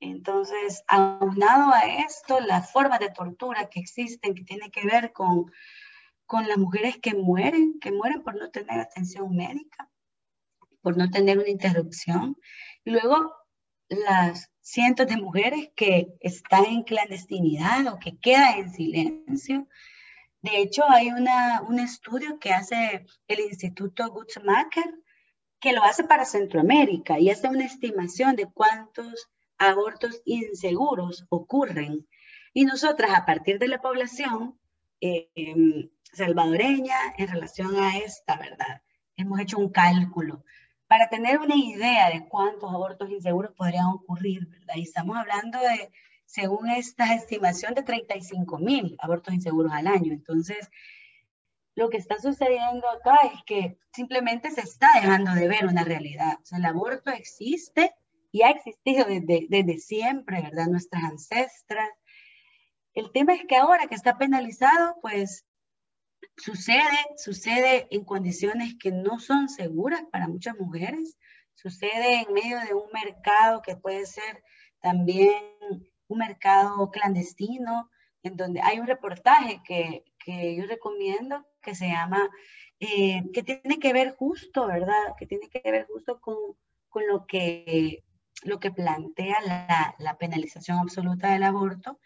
entonces, 0.00 0.82
aunado 0.88 1.72
a 1.72 1.86
esto, 2.04 2.40
las 2.40 2.70
formas 2.70 3.00
de 3.00 3.10
tortura 3.10 3.68
que 3.68 3.80
existen, 3.80 4.34
que 4.34 4.44
tienen 4.44 4.70
que 4.70 4.86
ver 4.86 5.12
con, 5.12 5.50
con 6.26 6.46
las 6.48 6.58
mujeres 6.58 6.98
que 6.98 7.14
mueren, 7.14 7.78
que 7.80 7.92
mueren 7.92 8.22
por 8.22 8.36
no 8.36 8.50
tener 8.50 8.78
atención 8.80 9.34
médica, 9.34 9.90
por 10.82 10.96
no 10.96 11.10
tener 11.10 11.38
una 11.38 11.48
interrupción. 11.48 12.36
Y 12.84 12.90
luego, 12.90 13.32
las 13.88 14.50
cientos 14.60 15.06
de 15.06 15.16
mujeres 15.16 15.70
que 15.74 16.08
están 16.20 16.66
en 16.66 16.82
clandestinidad 16.82 17.86
o 17.86 17.98
que 17.98 18.18
quedan 18.18 18.58
en 18.58 18.70
silencio. 18.72 19.68
De 20.42 20.58
hecho, 20.58 20.84
hay 20.88 21.10
una, 21.10 21.62
un 21.62 21.78
estudio 21.78 22.38
que 22.38 22.52
hace 22.52 23.06
el 23.28 23.40
Instituto 23.40 24.10
Gutzmacher, 24.10 24.92
que 25.58 25.72
lo 25.72 25.82
hace 25.82 26.04
para 26.04 26.24
Centroamérica 26.24 27.18
y 27.18 27.30
hace 27.30 27.48
una 27.48 27.64
estimación 27.64 28.36
de 28.36 28.46
cuántos 28.46 29.30
abortos 29.58 30.22
inseguros 30.24 31.26
ocurren. 31.28 32.06
Y 32.52 32.64
nosotras, 32.64 33.10
a 33.14 33.26
partir 33.26 33.58
de 33.58 33.68
la 33.68 33.80
población 33.80 34.58
em, 35.00 35.90
salvadoreña, 36.12 36.96
en 37.18 37.28
relación 37.28 37.76
a 37.76 37.98
esta, 37.98 38.36
¿verdad? 38.36 38.82
Hemos 39.16 39.40
hecho 39.40 39.58
un 39.58 39.70
cálculo 39.70 40.44
para 40.86 41.08
tener 41.08 41.38
una 41.38 41.56
idea 41.56 42.10
de 42.10 42.28
cuántos 42.28 42.72
abortos 42.72 43.10
inseguros 43.10 43.52
podrían 43.54 43.86
ocurrir, 43.86 44.46
¿verdad? 44.48 44.74
Y 44.76 44.82
estamos 44.82 45.16
hablando 45.16 45.58
de, 45.58 45.90
según 46.24 46.70
esta 46.70 47.14
estimación, 47.14 47.74
de 47.74 47.82
35 47.82 48.58
mil 48.58 48.96
abortos 49.00 49.34
inseguros 49.34 49.72
al 49.72 49.86
año. 49.86 50.12
Entonces, 50.12 50.70
lo 51.74 51.90
que 51.90 51.98
está 51.98 52.18
sucediendo 52.18 52.88
acá 52.88 53.16
es 53.34 53.42
que 53.44 53.78
simplemente 53.92 54.50
se 54.50 54.62
está 54.62 54.88
dejando 54.94 55.32
de 55.32 55.48
ver 55.48 55.66
una 55.66 55.84
realidad. 55.84 56.38
O 56.42 56.46
sea, 56.46 56.58
el 56.58 56.64
aborto 56.64 57.10
existe, 57.10 57.94
y 58.32 58.42
ha 58.42 58.50
existido 58.50 59.04
desde, 59.04 59.46
desde 59.48 59.78
siempre, 59.78 60.42
¿verdad? 60.42 60.66
Nuestras 60.66 61.04
ancestras. 61.04 61.88
El 62.94 63.12
tema 63.12 63.34
es 63.34 63.44
que 63.46 63.56
ahora 63.56 63.86
que 63.86 63.94
está 63.94 64.18
penalizado, 64.18 64.96
pues 65.00 65.46
sucede, 66.36 66.82
sucede 67.16 67.86
en 67.90 68.04
condiciones 68.04 68.74
que 68.80 68.92
no 68.92 69.18
son 69.18 69.48
seguras 69.48 70.02
para 70.10 70.28
muchas 70.28 70.56
mujeres, 70.58 71.16
sucede 71.54 72.22
en 72.22 72.32
medio 72.32 72.60
de 72.60 72.74
un 72.74 72.90
mercado 72.92 73.62
que 73.62 73.76
puede 73.76 74.06
ser 74.06 74.42
también 74.80 75.42
un 76.08 76.18
mercado 76.18 76.90
clandestino, 76.90 77.90
en 78.22 78.36
donde 78.36 78.60
hay 78.62 78.78
un 78.78 78.86
reportaje 78.86 79.60
que, 79.64 80.04
que 80.18 80.56
yo 80.56 80.66
recomiendo 80.66 81.46
que 81.62 81.74
se 81.74 81.88
llama, 81.88 82.28
eh, 82.80 83.22
que 83.32 83.42
tiene 83.42 83.78
que 83.78 83.92
ver 83.92 84.14
justo, 84.16 84.66
¿verdad? 84.66 85.14
Que 85.18 85.26
tiene 85.26 85.48
que 85.48 85.70
ver 85.70 85.86
justo 85.86 86.20
con, 86.20 86.36
con 86.88 87.06
lo 87.06 87.26
que 87.26 88.04
lo 88.42 88.58
que 88.60 88.70
plantea 88.70 89.94
la, 89.98 90.16
penalización 90.18 90.78
absoluta 90.78 91.32
del 91.32 91.42
aborto. 91.42 91.98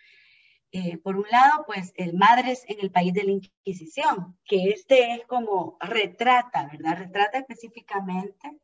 Eh, 0.72 0.98
por 0.98 1.16
un 1.16 1.26
lado, 1.30 1.64
pues 1.66 1.92
el 1.96 2.14
Madres 2.14 2.64
en 2.68 2.78
el 2.80 2.92
país 2.92 3.12
de 3.12 3.24
la 3.24 3.32
Inquisición, 3.32 4.38
que 4.44 4.70
este 4.70 5.14
es 5.14 5.26
como 5.26 5.76
retrata, 5.80 6.68
¿verdad? 6.70 6.98
Retrata 6.98 7.38
específicamente 7.38 8.58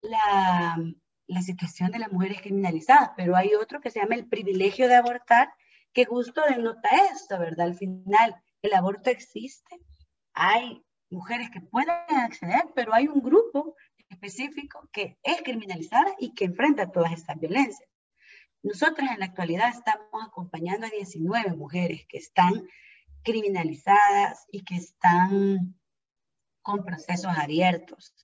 la, 0.00 0.78
la 1.26 1.42
situación 1.42 1.90
de 1.90 1.98
las 1.98 2.10
mujeres 2.10 2.40
criminalizadas, 2.40 3.10
pero 3.16 3.36
hay 3.36 3.54
otro 3.54 3.80
que 3.80 3.90
se 3.90 4.00
llama 4.00 4.14
el 4.14 4.28
privilegio 4.28 4.88
de 4.88 4.96
abortar, 4.96 5.52
que 5.92 6.06
justo 6.06 6.42
denota 6.48 6.88
esto, 7.12 7.38
¿verdad? 7.38 7.66
Al 7.66 7.74
final, 7.74 8.34
el 8.62 8.72
aborto 8.72 9.10
existe, 9.10 9.78
hay 10.32 10.82
mujeres 11.10 11.50
que 11.50 11.60
pueden 11.60 11.90
acceder, 12.16 12.64
pero 12.74 12.92
hay 12.92 13.08
un 13.08 13.22
grupo 13.22 13.76
específico 14.08 14.88
que 14.92 15.18
es 15.22 15.42
criminalizada 15.42 16.14
y 16.18 16.34
que 16.34 16.46
enfrenta 16.46 16.90
todas 16.90 17.12
estas 17.12 17.38
violencias. 17.38 17.88
Nosotras 18.62 19.10
en 19.10 19.20
la 19.20 19.26
actualidad 19.26 19.68
estamos 19.68 20.24
acompañando 20.26 20.86
a 20.86 20.90
19 20.90 21.54
mujeres 21.54 22.06
que 22.08 22.18
están 22.18 22.66
criminalizadas 23.22 24.46
y 24.50 24.64
que 24.64 24.76
están 24.76 25.74
con 26.62 26.84
procesos 26.84 27.36
abiertos, 27.36 28.14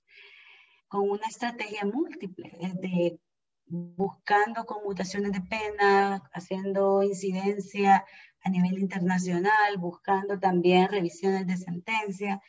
con 0.87 1.09
una 1.09 1.27
estrategia 1.27 1.85
múltiple, 1.85 2.51
de 2.81 3.19
buscando 3.67 4.65
conmutaciones 4.65 5.31
de 5.31 5.41
pena, 5.41 6.23
haciendo 6.33 7.03
incidencia 7.03 8.05
a 8.43 8.49
nivel 8.49 8.79
internacional, 8.79 9.77
buscando 9.77 10.39
también 10.39 10.89
revisiones 10.89 11.47
de 11.47 11.55
sentencia, 11.55 12.41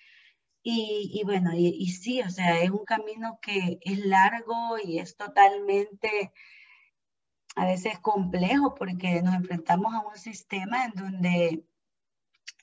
y, 0.63 1.23
bueno, 1.25 1.53
y, 1.55 1.89
sí, 1.89 2.21
o 2.23 2.31
sea, 2.31 2.61
es 2.63 2.71
un 2.71 2.85
camino 2.85 3.39
que 3.43 3.79
es 3.83 3.99
largo 4.07 4.79
y 4.83 4.99
es 4.99 5.17
totalmente 5.17 6.33
a 7.57 7.67
veces 7.67 7.99
complejo 7.99 8.75
porque 8.75 9.23
nos 9.23 9.35
enfrentamos 9.35 9.93
a 9.95 10.07
un 10.07 10.17
sistema 10.17 10.85
en 10.85 10.93
donde 10.93 11.65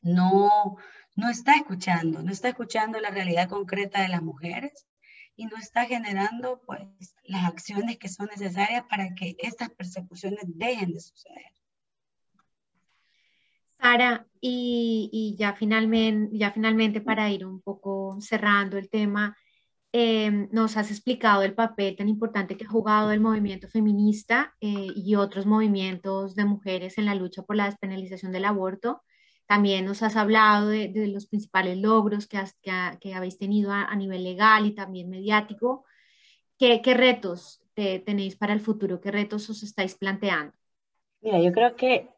no, 0.01 0.77
no 1.15 1.29
está 1.29 1.55
escuchando, 1.55 2.23
no 2.23 2.31
está 2.31 2.49
escuchando 2.49 2.99
la 2.99 3.11
realidad 3.11 3.49
concreta 3.49 4.01
de 4.01 4.07
las 4.07 4.21
mujeres 4.21 4.87
y 5.35 5.45
no 5.45 5.57
está 5.57 5.85
generando 5.85 6.61
pues 6.65 6.81
las 7.23 7.45
acciones 7.45 7.97
que 7.97 8.09
son 8.09 8.27
necesarias 8.27 8.83
para 8.89 9.13
que 9.13 9.35
estas 9.39 9.69
persecuciones 9.69 10.43
dejen 10.45 10.93
de 10.93 10.99
suceder. 11.01 11.58
Sara, 13.81 14.27
y, 14.41 15.35
ya, 15.37 15.53
finalmente, 15.53 17.01
para 17.01 17.29
ir 17.29 17.45
un 17.45 17.61
poco 17.61 18.17
cerrando 18.21 18.77
el 18.77 18.89
tema, 18.89 19.37
em, 19.91 20.49
nos 20.51 20.77
has 20.77 20.91
explicado 20.91 21.43
el 21.43 21.53
papel 21.55 21.95
tan 21.95 22.09
importante 22.09 22.57
que 22.57 22.65
ha 22.65 22.69
jugado 22.69 23.11
el 23.11 23.21
movimiento 23.21 23.67
feminista 23.67 24.55
eh, 24.61 24.87
y 24.95 25.15
otros 25.15 25.45
movimientos 25.45 26.35
de 26.35 26.45
mujeres 26.45 26.97
en 26.97 27.05
la 27.05 27.15
lucha 27.15 27.43
por 27.43 27.55
la 27.55 27.65
despenalización 27.65 28.31
del 28.31 28.45
aborto. 28.45 29.01
También 29.47 29.85
nos 29.85 30.03
has 30.03 30.15
hablado 30.15 30.67
de, 30.69 30.91
los 31.07 31.27
principales 31.27 31.77
logros 31.77 32.27
que, 32.27 32.37
habéis 33.13 33.37
tenido 33.39 33.71
a, 33.71 33.95
nivel 33.95 34.23
legal 34.23 34.65
y 34.65 34.75
también 34.75 35.09
mediático. 35.09 35.85
¿Qué, 36.57 36.81
qué 36.81 36.93
retos 36.93 37.61
tenéis 37.73 38.35
para 38.35 38.53
el 38.53 38.59
futuro? 38.61 39.01
¿Qué 39.01 39.11
retos 39.11 39.49
os 39.49 39.63
estáis 39.63 39.95
planteando? 39.95 40.53
Mira, 41.21 41.41
yo 41.41 41.51
creo 41.51 41.75
que 41.75 42.09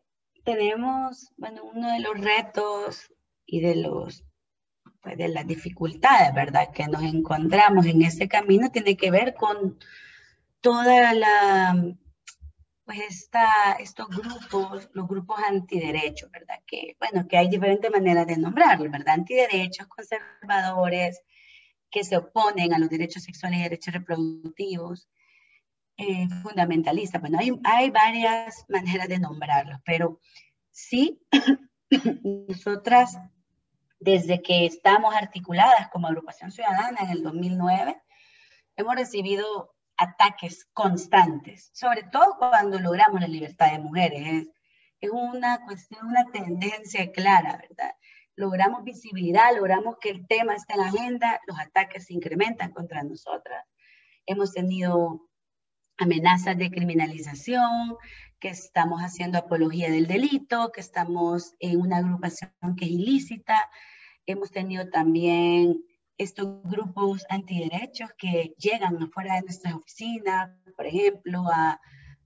tenemos, 0.43 1.31
bueno, 1.37 1.63
uno 1.63 1.91
de 1.93 1.99
los 1.99 2.19
retos 2.19 3.11
y 3.45 3.61
de 3.61 3.75
los 3.75 4.23
pues, 5.01 5.17
de 5.17 5.29
las 5.29 5.47
dificultades, 5.47 6.33
¿verdad? 6.33 6.71
Que 6.73 6.87
nos 6.87 7.03
encontramos 7.03 7.85
en 7.85 8.01
ese 8.03 8.27
camino 8.27 8.71
tiene 8.71 8.95
que 8.95 9.11
ver 9.11 9.33
con 9.33 9.79
toda 10.61 11.13
la, 11.13 11.95
pues 12.85 12.99
esta, 13.09 13.73
estos 13.79 14.07
grupos, 14.09 14.89
los 14.93 15.07
grupos 15.07 15.39
antiderechos, 15.47 16.29
¿verdad? 16.31 16.59
Que, 16.67 16.95
bueno, 16.99 17.27
que 17.27 17.37
hay 17.37 17.49
diferentes 17.49 17.89
maneras 17.89 18.27
de 18.27 18.37
nombrarlos, 18.37 18.91
¿verdad? 18.91 19.15
Antiderechos, 19.15 19.87
conservadores, 19.87 21.21
que 21.89 22.03
se 22.03 22.17
oponen 22.17 22.73
a 22.73 22.79
los 22.79 22.89
derechos 22.89 23.23
sexuales 23.23 23.59
y 23.59 23.63
derechos 23.63 23.93
reproductivos, 23.93 25.09
eh, 25.97 26.27
fundamentalistas. 26.41 27.21
Bueno, 27.21 27.39
hay, 27.39 27.51
hay 27.63 27.89
varias 27.89 28.65
maneras 28.69 29.07
de 29.07 29.19
nombrarlos, 29.19 29.79
pero 29.85 30.19
sí, 30.71 31.21
nosotras, 32.47 33.17
desde 33.99 34.41
que 34.41 34.65
estamos 34.65 35.13
articuladas 35.15 35.89
como 35.89 36.07
agrupación 36.07 36.51
ciudadana 36.51 37.01
en 37.01 37.09
el 37.11 37.23
2009, 37.23 38.01
hemos 38.77 38.95
recibido 38.95 39.75
ataques 39.97 40.65
constantes, 40.73 41.69
sobre 41.73 42.03
todo 42.03 42.35
cuando 42.39 42.79
logramos 42.79 43.21
la 43.21 43.27
libertad 43.27 43.71
de 43.71 43.79
mujeres. 43.79 44.47
Es, 44.99 45.09
una 45.11 45.63
cuestión, 45.65 46.07
una 46.07 46.25
tendencia 46.31 47.11
clara, 47.11 47.57
¿verdad? 47.57 47.93
Logramos 48.35 48.83
visibilidad, 48.83 49.55
logramos 49.55 49.97
que 49.99 50.09
el 50.09 50.27
tema 50.27 50.55
esté 50.55 50.73
en 50.73 50.79
la 50.79 50.87
agenda, 50.87 51.39
los 51.47 51.59
ataques 51.59 52.05
se 52.05 52.13
incrementan 52.13 52.71
contra 52.71 53.03
nosotras. 53.03 53.65
Hemos 54.25 54.53
tenido 54.53 55.27
amenazas 56.01 56.57
de 56.57 56.71
criminalización, 56.71 57.95
que 58.39 58.49
estamos 58.49 59.01
haciendo 59.01 59.37
apología 59.37 59.91
del 59.91 60.07
delito, 60.07 60.71
que 60.71 60.81
estamos 60.81 61.53
en 61.59 61.79
una 61.79 61.97
agrupación 61.97 62.51
que 62.75 62.85
es 62.85 62.91
ilícita. 62.91 63.69
Hemos 64.25 64.51
tenido 64.51 64.89
también 64.89 65.83
estos 66.17 66.63
grupos 66.63 67.23
antiderechos 67.29 68.09
que 68.17 68.55
llegan 68.57 69.01
afuera 69.01 69.35
de 69.35 69.41
nuestras 69.41 69.75
oficinas, 69.75 70.49
por 70.75 70.87
ejemplo, 70.87 71.43
a, 71.51 71.79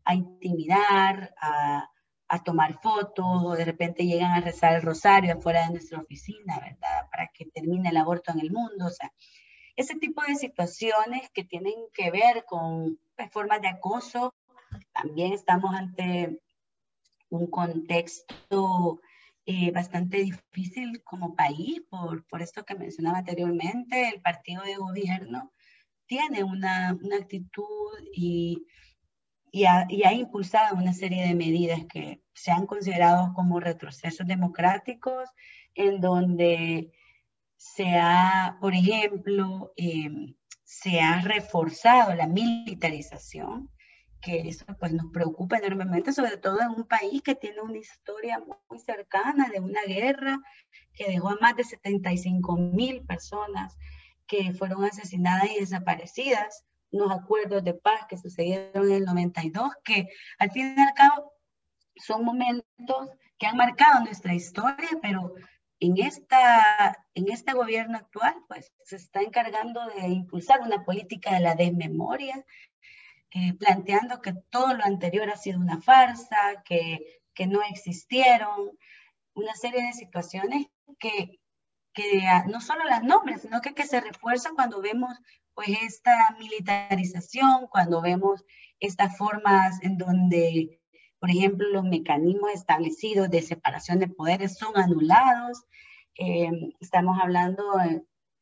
a 0.05 0.15
intimidar, 0.15 1.33
a, 1.41 1.89
a, 2.29 2.43
tomar 2.43 2.79
fotos, 2.81 3.25
o 3.25 3.53
de 3.53 3.65
repente 3.65 4.05
llegan 4.05 4.31
a 4.31 4.41
rezar 4.41 4.75
el 4.75 4.81
rosario 4.83 5.33
afuera 5.33 5.65
de 5.65 5.71
nuestra 5.73 5.99
oficina, 5.99 6.59
¿verdad? 6.59 7.09
Para 7.11 7.29
que 7.33 7.45
termine 7.45 7.89
el 7.89 7.97
aborto 7.97 8.31
en 8.31 8.39
el 8.39 8.51
mundo. 8.51 8.85
O 8.85 8.89
sea, 8.89 9.11
ese 9.75 9.95
tipo 9.95 10.21
de 10.23 10.35
situaciones 10.35 11.29
que 11.31 11.43
tienen 11.43 11.73
que 11.93 12.11
ver 12.11 12.45
con 12.45 12.99
pues, 13.15 13.29
formas 13.31 13.61
de 13.61 13.67
acoso, 13.67 14.33
también 14.93 15.33
estamos 15.33 15.75
ante 15.75 16.39
un 17.29 17.47
contexto 17.47 19.01
eh, 19.45 19.71
bastante 19.71 20.17
difícil 20.17 21.03
como 21.03 21.35
país, 21.35 21.81
por, 21.89 22.25
por 22.25 22.41
esto 22.41 22.65
que 22.65 22.75
mencionaba 22.75 23.19
anteriormente, 23.19 24.09
el 24.09 24.21
partido 24.21 24.63
de 24.63 24.75
gobierno 24.75 25.51
tiene 26.07 26.43
una, 26.43 26.97
una 27.01 27.17
actitud 27.17 27.91
y, 28.13 28.65
y, 29.51 29.65
ha, 29.65 29.85
y, 29.89 30.03
ha, 30.03 30.13
impulsado 30.13 30.75
una 30.75 30.93
serie 30.93 31.27
de 31.27 31.35
medidas 31.35 31.85
que 31.85 32.21
se 32.33 32.51
han 32.51 32.65
considerado 32.65 33.33
como 33.33 33.59
retrocesos 33.59 34.27
democráticos, 34.27 35.29
en 35.73 35.99
donde 36.01 36.91
se 37.57 37.97
ha, 37.97 38.57
por 38.61 38.73
ejemplo, 38.73 39.73
eh, 39.77 40.35
se 40.63 40.99
ha 41.01 41.21
reforzado 41.21 42.13
la 42.13 42.27
militarización 42.27 43.69
que 44.25 44.49
eso 44.49 44.65
pues 44.79 44.91
nos 44.91 45.11
preocupa 45.11 45.57
enormemente, 45.57 46.11
sobre 46.11 46.37
todo 46.37 46.59
en 46.59 46.69
un 46.69 46.87
país 46.87 47.21
que 47.21 47.35
tiene 47.35 47.61
una 47.61 47.77
historia 47.77 48.43
muy 48.67 48.79
cercana 48.79 49.49
de 49.49 49.59
una 49.59 49.83
guerra 49.83 50.39
que 50.93 51.11
dejó 51.11 51.29
a 51.29 51.37
más 51.39 51.55
de 51.55 51.63
75 51.63 52.57
mil 52.57 53.05
personas 53.05 53.77
que 54.25 54.51
fueron 54.53 54.83
asesinadas 54.83 55.51
y 55.51 55.59
desaparecidas, 55.59 56.65
unos 56.89 57.11
acuerdos 57.11 57.63
de 57.63 57.75
paz 57.75 58.07
que 58.09 58.17
sucedieron 58.17 58.85
en 58.85 58.93
el 58.93 59.05
92, 59.05 59.71
que 59.83 60.07
al 60.39 60.49
fin 60.49 60.73
y 60.75 60.81
al 60.81 60.93
cabo 60.95 61.31
son 61.95 62.25
momentos 62.25 63.09
que 63.37 63.45
han 63.45 63.57
marcado 63.57 64.03
nuestra 64.03 64.33
historia, 64.33 64.89
pero 65.03 65.35
en, 65.79 65.97
esta, 65.97 67.05
en 67.13 67.31
este 67.31 67.53
gobierno 67.53 67.97
actual, 67.97 68.35
pues 68.47 68.71
se 68.83 68.95
está 68.95 69.21
encargando 69.21 69.85
de 69.87 70.07
impulsar 70.07 70.61
una 70.61 70.83
política 70.83 71.33
de 71.33 71.41
la 71.41 71.55
desmemoria, 71.55 72.45
eh, 73.31 73.53
planteando 73.59 74.21
que 74.21 74.33
todo 74.49 74.73
lo 74.73 74.85
anterior 74.85 75.29
ha 75.29 75.37
sido 75.37 75.59
una 75.59 75.81
farsa, 75.81 76.63
que, 76.63 77.21
que 77.33 77.47
no 77.47 77.61
existieron, 77.63 78.77
una 79.33 79.53
serie 79.55 79.83
de 79.83 79.93
situaciones 79.93 80.67
que, 80.97 81.39
que 81.93 82.23
no 82.47 82.61
solo 82.61 82.83
las 82.85 83.03
nombres, 83.03 83.41
sino 83.41 83.61
que, 83.61 83.73
que 83.73 83.85
se 83.85 84.01
refuerza 84.01 84.51
cuando 84.55 84.81
vemos 84.81 85.17
pues 85.53 85.69
esta 85.83 86.35
militarización, 86.37 87.67
cuando 87.67 88.01
vemos 88.01 88.43
estas 88.79 89.17
formas 89.17 89.81
en 89.83 89.97
donde, 89.97 90.81
por 91.19 91.29
ejemplo, 91.29 91.67
los 91.69 91.83
mecanismos 91.83 92.51
establecidos 92.53 93.29
de 93.29 93.41
separación 93.41 93.99
de 93.99 94.07
poderes 94.07 94.57
son 94.57 94.77
anulados. 94.77 95.63
Eh, 96.17 96.51
estamos 96.79 97.17
hablando 97.21 97.63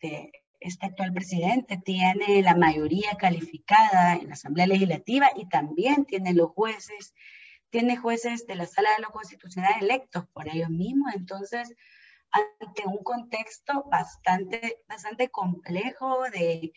de 0.01 0.31
este 0.63 0.85
actual 0.85 1.13
presidente 1.13 1.77
tiene 1.77 2.41
la 2.41 2.55
mayoría 2.55 3.17
calificada 3.19 4.15
en 4.15 4.27
la 4.27 4.33
Asamblea 4.33 4.67
Legislativa 4.67 5.29
y 5.35 5.47
también 5.49 6.05
tiene 6.05 6.33
los 6.33 6.51
jueces, 6.51 7.13
tiene 7.69 7.97
jueces 7.97 8.47
de 8.47 8.55
la 8.55 8.65
Sala 8.65 8.89
de 8.95 9.01
lo 9.01 9.11
Constitucional 9.11 9.73
electos 9.81 10.25
por 10.31 10.47
ellos 10.47 10.69
mismos. 10.69 11.13
Entonces, 11.15 11.75
ante 12.31 12.87
un 12.87 13.03
contexto 13.03 13.83
bastante, 13.89 14.77
bastante 14.87 15.29
complejo 15.29 16.23
de, 16.31 16.71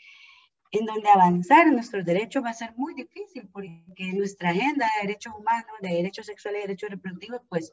en 0.79 0.87
donde 0.87 1.09
avanzar 1.09 1.67
en 1.67 1.75
nuestros 1.75 2.05
derechos 2.05 2.45
va 2.45 2.51
a 2.51 2.55
ser 2.55 2.75
muy 2.77 2.95
difícil 2.95 3.49
porque 3.53 4.13
nuestra 4.13 4.51
agenda 4.51 4.87
de 4.87 5.07
derechos 5.07 5.35
humanos, 5.35 5.77
de 5.81 5.89
derechos 5.89 6.27
sexuales 6.27 6.61
y 6.61 6.67
derechos 6.67 6.91
reproductivos, 6.91 7.41
pues 7.49 7.73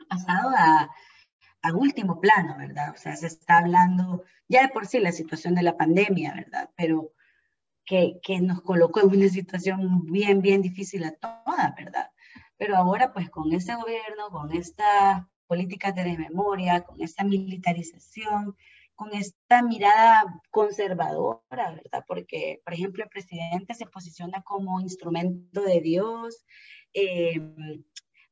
ha 0.00 0.16
pasado 0.16 0.50
a 0.56 0.90
a 1.66 1.72
último 1.72 2.20
plano, 2.20 2.56
¿verdad? 2.58 2.92
O 2.94 2.96
sea, 2.96 3.16
se 3.16 3.26
está 3.26 3.58
hablando 3.58 4.24
ya 4.48 4.62
de 4.62 4.68
por 4.68 4.86
sí 4.86 5.00
la 5.00 5.12
situación 5.12 5.54
de 5.54 5.62
la 5.62 5.76
pandemia, 5.76 6.34
¿verdad? 6.34 6.70
Pero 6.76 7.12
que, 7.84 8.18
que 8.22 8.40
nos 8.40 8.62
colocó 8.62 9.00
en 9.00 9.08
una 9.08 9.28
situación 9.28 10.06
bien, 10.06 10.40
bien 10.42 10.62
difícil 10.62 11.04
a 11.04 11.12
todas, 11.12 11.74
¿verdad? 11.76 12.10
Pero 12.56 12.76
ahora, 12.76 13.12
pues 13.12 13.30
con 13.30 13.52
ese 13.52 13.74
gobierno, 13.74 14.30
con 14.30 14.52
esta 14.52 15.28
política 15.46 15.92
de 15.92 16.16
memoria, 16.16 16.82
con 16.82 17.00
esta 17.02 17.24
militarización, 17.24 18.56
con 18.96 19.14
esta 19.14 19.62
mirada 19.62 20.24
conservadora, 20.50 21.70
¿verdad? 21.70 22.04
Porque, 22.08 22.60
por 22.64 22.74
ejemplo, 22.74 23.04
el 23.04 23.10
presidente 23.10 23.74
se 23.74 23.86
posiciona 23.86 24.42
como 24.42 24.80
instrumento 24.80 25.62
de 25.62 25.80
Dios, 25.80 26.44
eh, 26.94 27.40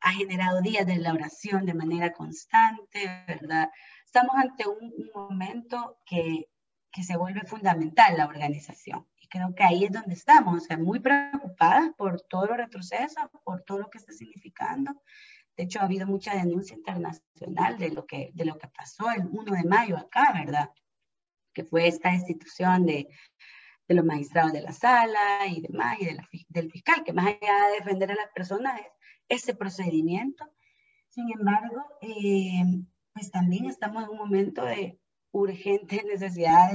ha 0.00 0.12
generado 0.12 0.60
días 0.62 0.86
de 0.86 0.96
la 0.96 1.12
oración 1.12 1.66
de 1.66 1.74
manera 1.74 2.12
constante, 2.12 3.24
¿verdad? 3.26 3.70
Estamos 4.04 4.34
ante 4.36 4.66
un, 4.66 4.92
momento 5.14 5.98
que, 6.06 6.48
que, 6.92 7.02
se 7.02 7.16
vuelve 7.16 7.42
fundamental 7.42 8.16
la 8.16 8.26
organización. 8.26 9.06
Y 9.18 9.28
creo 9.28 9.54
que 9.54 9.64
ahí 9.64 9.84
es 9.84 9.92
donde 9.92 10.14
estamos, 10.14 10.56
o 10.56 10.60
sea, 10.60 10.76
muy 10.78 11.00
preocupadas 11.00 11.90
por 11.96 12.20
todo 12.22 12.46
los 12.46 12.56
retrocesos, 12.56 13.24
por 13.44 13.62
todo 13.62 13.78
lo 13.78 13.90
que 13.90 13.98
está 13.98 14.12
significando. 14.12 14.92
De 15.56 15.64
hecho, 15.64 15.80
ha 15.80 15.84
habido 15.84 16.06
mucha 16.06 16.34
denuncia 16.34 16.76
internacional 16.76 17.78
de 17.78 17.90
lo 17.90 18.06
que, 18.06 18.30
de 18.34 18.44
lo 18.44 18.58
que 18.58 18.68
pasó 18.68 19.10
el 19.10 19.26
1 19.30 19.52
de 19.52 19.64
mayo 19.64 19.96
acá, 19.96 20.32
¿verdad? 20.34 20.70
Que 21.52 21.64
fue 21.64 21.86
esta 21.86 22.12
institución 22.12 22.86
de, 22.86 23.08
de 23.88 23.94
los 23.94 24.04
magistrados 24.04 24.52
de 24.52 24.62
la 24.62 24.72
sala 24.72 25.46
y 25.48 25.60
demás, 25.60 25.98
y 26.00 26.06
de 26.06 26.18
del 26.48 26.70
fiscal, 26.70 27.04
que 27.04 27.12
más 27.12 27.26
allá 27.26 27.68
de 27.68 27.78
defender 27.78 28.10
a 28.12 28.16
las 28.16 28.30
personas, 28.34 28.80
ese 29.28 29.54
procedimiento. 29.54 30.44
Sin 31.08 31.30
embargo, 31.32 31.84
eh, 32.00 32.62
pues 33.12 33.30
también 33.30 33.66
estamos 33.66 34.04
en 34.04 34.10
un 34.10 34.18
momento 34.18 34.64
de 34.64 34.98
urgente 35.32 36.02
necesidad 36.04 36.70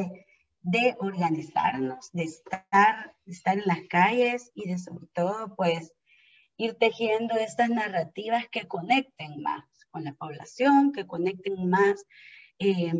de, 0.62 0.96
organizarnos, 1.00 2.12
de 2.12 2.24
estar, 2.24 3.16
de 3.26 3.32
estar 3.32 3.58
en 3.58 3.66
las 3.66 3.82
calles 3.90 4.52
y 4.54 4.68
de 4.68 4.78
sobre 4.78 5.08
todo, 5.08 5.56
pues, 5.56 5.94
ir 6.60 6.76
tejiendo 6.76 7.36
estas 7.36 7.70
narrativas 7.70 8.46
que 8.50 8.68
conecten 8.68 9.42
más 9.42 9.64
con 9.92 10.04
la 10.04 10.14
población, 10.14 10.92
que 10.92 11.08
conecten 11.08 11.70
más 11.70 12.06
eh, 12.60 12.92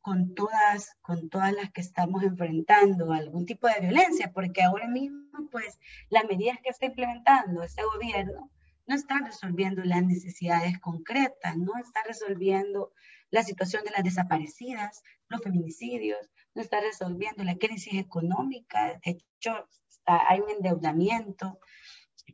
con, 0.00 0.34
todas, 0.34 0.96
con 1.02 1.28
todas 1.28 1.52
las 1.52 1.70
que 1.72 1.82
estamos 1.82 2.22
enfrentando 2.22 3.12
algún 3.12 3.44
tipo 3.44 3.68
de 3.68 3.80
violencia, 3.80 4.32
porque 4.32 4.62
ahora 4.62 4.88
mismo, 4.88 5.28
pues, 5.50 5.78
las 6.08 6.24
medidas 6.24 6.56
que 6.62 6.70
está 6.70 6.86
implementando 6.86 7.62
este 7.62 7.82
gobierno 7.84 8.50
no 8.86 8.94
está 8.94 9.18
resolviendo 9.18 9.84
las 9.84 10.02
necesidades 10.02 10.78
concretas, 10.80 11.58
no 11.58 11.76
está 11.76 12.02
resolviendo 12.04 12.92
la 13.30 13.42
situación 13.42 13.84
de 13.84 13.90
las 13.90 14.04
desaparecidas, 14.04 15.02
los 15.28 15.42
feminicidios, 15.42 16.30
no 16.54 16.62
está 16.62 16.80
resolviendo 16.80 17.44
la 17.44 17.56
crisis 17.56 17.94
económica. 17.94 18.98
De 19.04 19.20
hecho, 19.36 19.68
hay 20.06 20.40
un 20.40 20.50
endeudamiento 20.50 21.60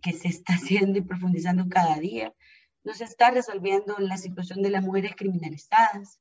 que 0.02 0.12
se 0.12 0.28
está 0.28 0.54
haciendo 0.54 0.98
y 0.98 1.02
profundizando 1.02 1.68
cada 1.68 1.98
día. 1.98 2.34
No 2.84 2.94
se 2.94 3.04
está 3.04 3.30
resolviendo 3.30 3.96
la 3.98 4.16
situación 4.16 4.62
de 4.62 4.70
las 4.70 4.84
mujeres 4.84 5.14
criminalizadas. 5.16 6.20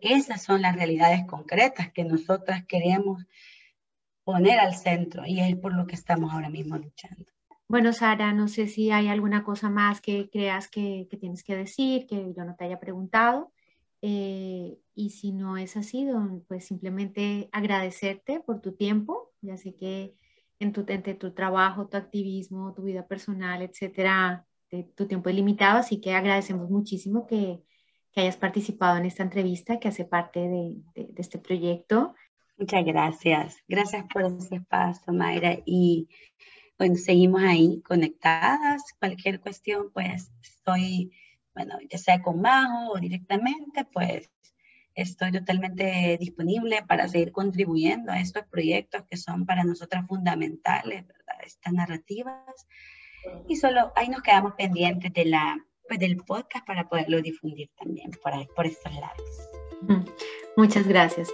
esas 0.00 0.42
son 0.42 0.62
las 0.62 0.74
realidades 0.74 1.24
concretas 1.26 1.92
que 1.92 2.04
nosotras 2.04 2.64
queremos 2.66 3.24
poner 4.24 4.58
al 4.58 4.74
centro 4.74 5.24
y 5.26 5.40
es 5.40 5.56
por 5.56 5.74
lo 5.74 5.86
que 5.86 5.94
estamos 5.94 6.32
ahora 6.32 6.48
mismo 6.48 6.76
luchando. 6.78 7.26
Bueno, 7.68 7.92
Sara, 7.92 8.32
no 8.32 8.48
sé 8.48 8.68
si 8.68 8.90
hay 8.90 9.08
alguna 9.08 9.44
cosa 9.44 9.70
más 9.70 10.00
que 10.00 10.28
creas 10.30 10.68
que, 10.68 11.08
tienes 11.18 11.42
que 11.42 11.56
decir, 11.56 12.06
que 12.06 12.34
yo 12.36 12.44
no 12.44 12.54
te 12.54 12.64
haya 12.64 12.78
preguntado. 12.78 13.52
Eh, 14.02 14.76
y 14.94 15.10
si 15.10 15.32
no 15.32 15.56
es 15.56 15.76
así, 15.76 16.06
pues 16.48 16.66
simplemente 16.66 17.48
agradecerte 17.50 18.40
por 18.40 18.60
tu 18.60 18.72
tiempo. 18.72 19.32
Ya 19.40 19.56
sé 19.56 19.74
que 19.74 20.14
en 20.62 20.72
tu, 20.72 20.84
entre 20.88 21.14
tu 21.14 21.32
trabajo, 21.32 21.88
tu 21.88 21.96
activismo, 21.96 22.72
tu 22.74 22.82
vida 22.82 23.06
personal, 23.06 23.62
etcétera, 23.62 24.46
tu 24.94 25.06
tiempo 25.06 25.28
es 25.28 25.36
limitado, 25.36 25.78
así 25.78 26.00
que 26.00 26.14
agradecemos 26.14 26.70
muchísimo 26.70 27.26
que, 27.26 27.62
que 28.12 28.22
hayas 28.22 28.36
participado 28.36 28.96
en 28.96 29.06
esta 29.06 29.22
entrevista, 29.22 29.78
que 29.78 29.88
hace 29.88 30.04
parte 30.04 30.40
de, 30.40 30.76
de, 30.94 31.12
este 31.16 31.38
proyecto. 31.38 32.14
Muchas 32.56 32.84
gracias. 32.84 33.56
Gracias 33.68 34.04
por 34.12 34.24
ese 34.24 34.56
espacio, 34.56 35.12
Mayra. 35.12 35.58
Y 35.66 36.08
bueno, 36.78 36.96
seguimos 36.96 37.42
ahí 37.42 37.82
conectadas. 37.82 38.82
Cualquier 38.98 39.40
cuestión, 39.40 39.90
pues 39.92 40.32
estoy, 40.42 41.12
bueno, 41.54 41.78
ya 41.90 41.98
sea 41.98 42.22
con 42.22 42.40
Majo 42.40 42.92
o 42.92 42.98
directamente, 42.98 43.84
pues 43.92 44.30
estoy 44.94 45.32
totalmente 45.32 46.16
disponible 46.18 46.82
para 46.86 47.08
seguir 47.08 47.32
contribuyendo 47.32 48.12
a 48.12 48.20
estos 48.20 48.44
proyectos 48.46 49.02
que 49.10 49.16
son 49.16 49.46
para 49.46 49.64
nosotras 49.64 50.06
fundamentales, 50.06 51.06
¿verdad? 51.06 51.36
Estas 51.44 51.72
narrativas. 51.72 52.66
Y 53.48 53.56
solo 53.56 53.92
ahí 53.96 54.08
nos 54.08 54.22
quedamos 54.22 54.54
pendientes 54.54 55.12
de 55.12 55.24
la, 55.26 55.58
pues, 55.88 56.00
del 56.00 56.16
podcast 56.16 56.66
para 56.66 56.88
poderlo 56.88 57.20
difundir 57.22 57.70
también 57.76 58.10
por, 58.22 58.34
ahí, 58.34 58.48
por 58.54 58.66
estos 58.66 58.92
lados. 58.94 59.50
Muchas 60.56 60.86
gracias, 60.86 61.30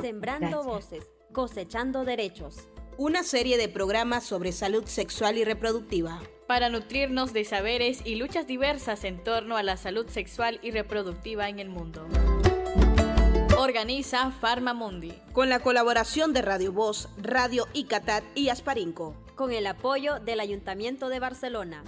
Sembrando 0.00 0.62
voces, 0.64 1.10
cosechando 1.32 2.04
derechos. 2.04 2.68
Una 2.98 3.22
serie 3.22 3.58
de 3.58 3.68
programas 3.68 4.24
sobre 4.24 4.52
salud 4.52 4.84
sexual 4.86 5.36
y 5.36 5.44
reproductiva. 5.44 6.20
Para 6.46 6.70
nutrirnos 6.70 7.32
de 7.32 7.44
saberes 7.44 8.00
y 8.04 8.14
luchas 8.14 8.46
diversas 8.46 9.04
en 9.04 9.22
torno 9.22 9.56
a 9.56 9.62
la 9.62 9.76
salud 9.76 10.08
sexual 10.08 10.60
y 10.62 10.70
reproductiva 10.70 11.48
en 11.48 11.58
el 11.58 11.68
mundo. 11.68 12.06
Organiza 13.58 14.30
Farmamundi. 14.32 15.14
Con 15.32 15.48
la 15.48 15.60
colaboración 15.60 16.34
de 16.34 16.42
Radio 16.42 16.72
Voz, 16.72 17.08
Radio 17.16 17.66
Icatat 17.72 18.22
y 18.34 18.50
Asparinco. 18.50 19.14
Con 19.34 19.50
el 19.50 19.66
apoyo 19.66 20.20
del 20.20 20.40
Ayuntamiento 20.40 21.08
de 21.08 21.20
Barcelona. 21.20 21.82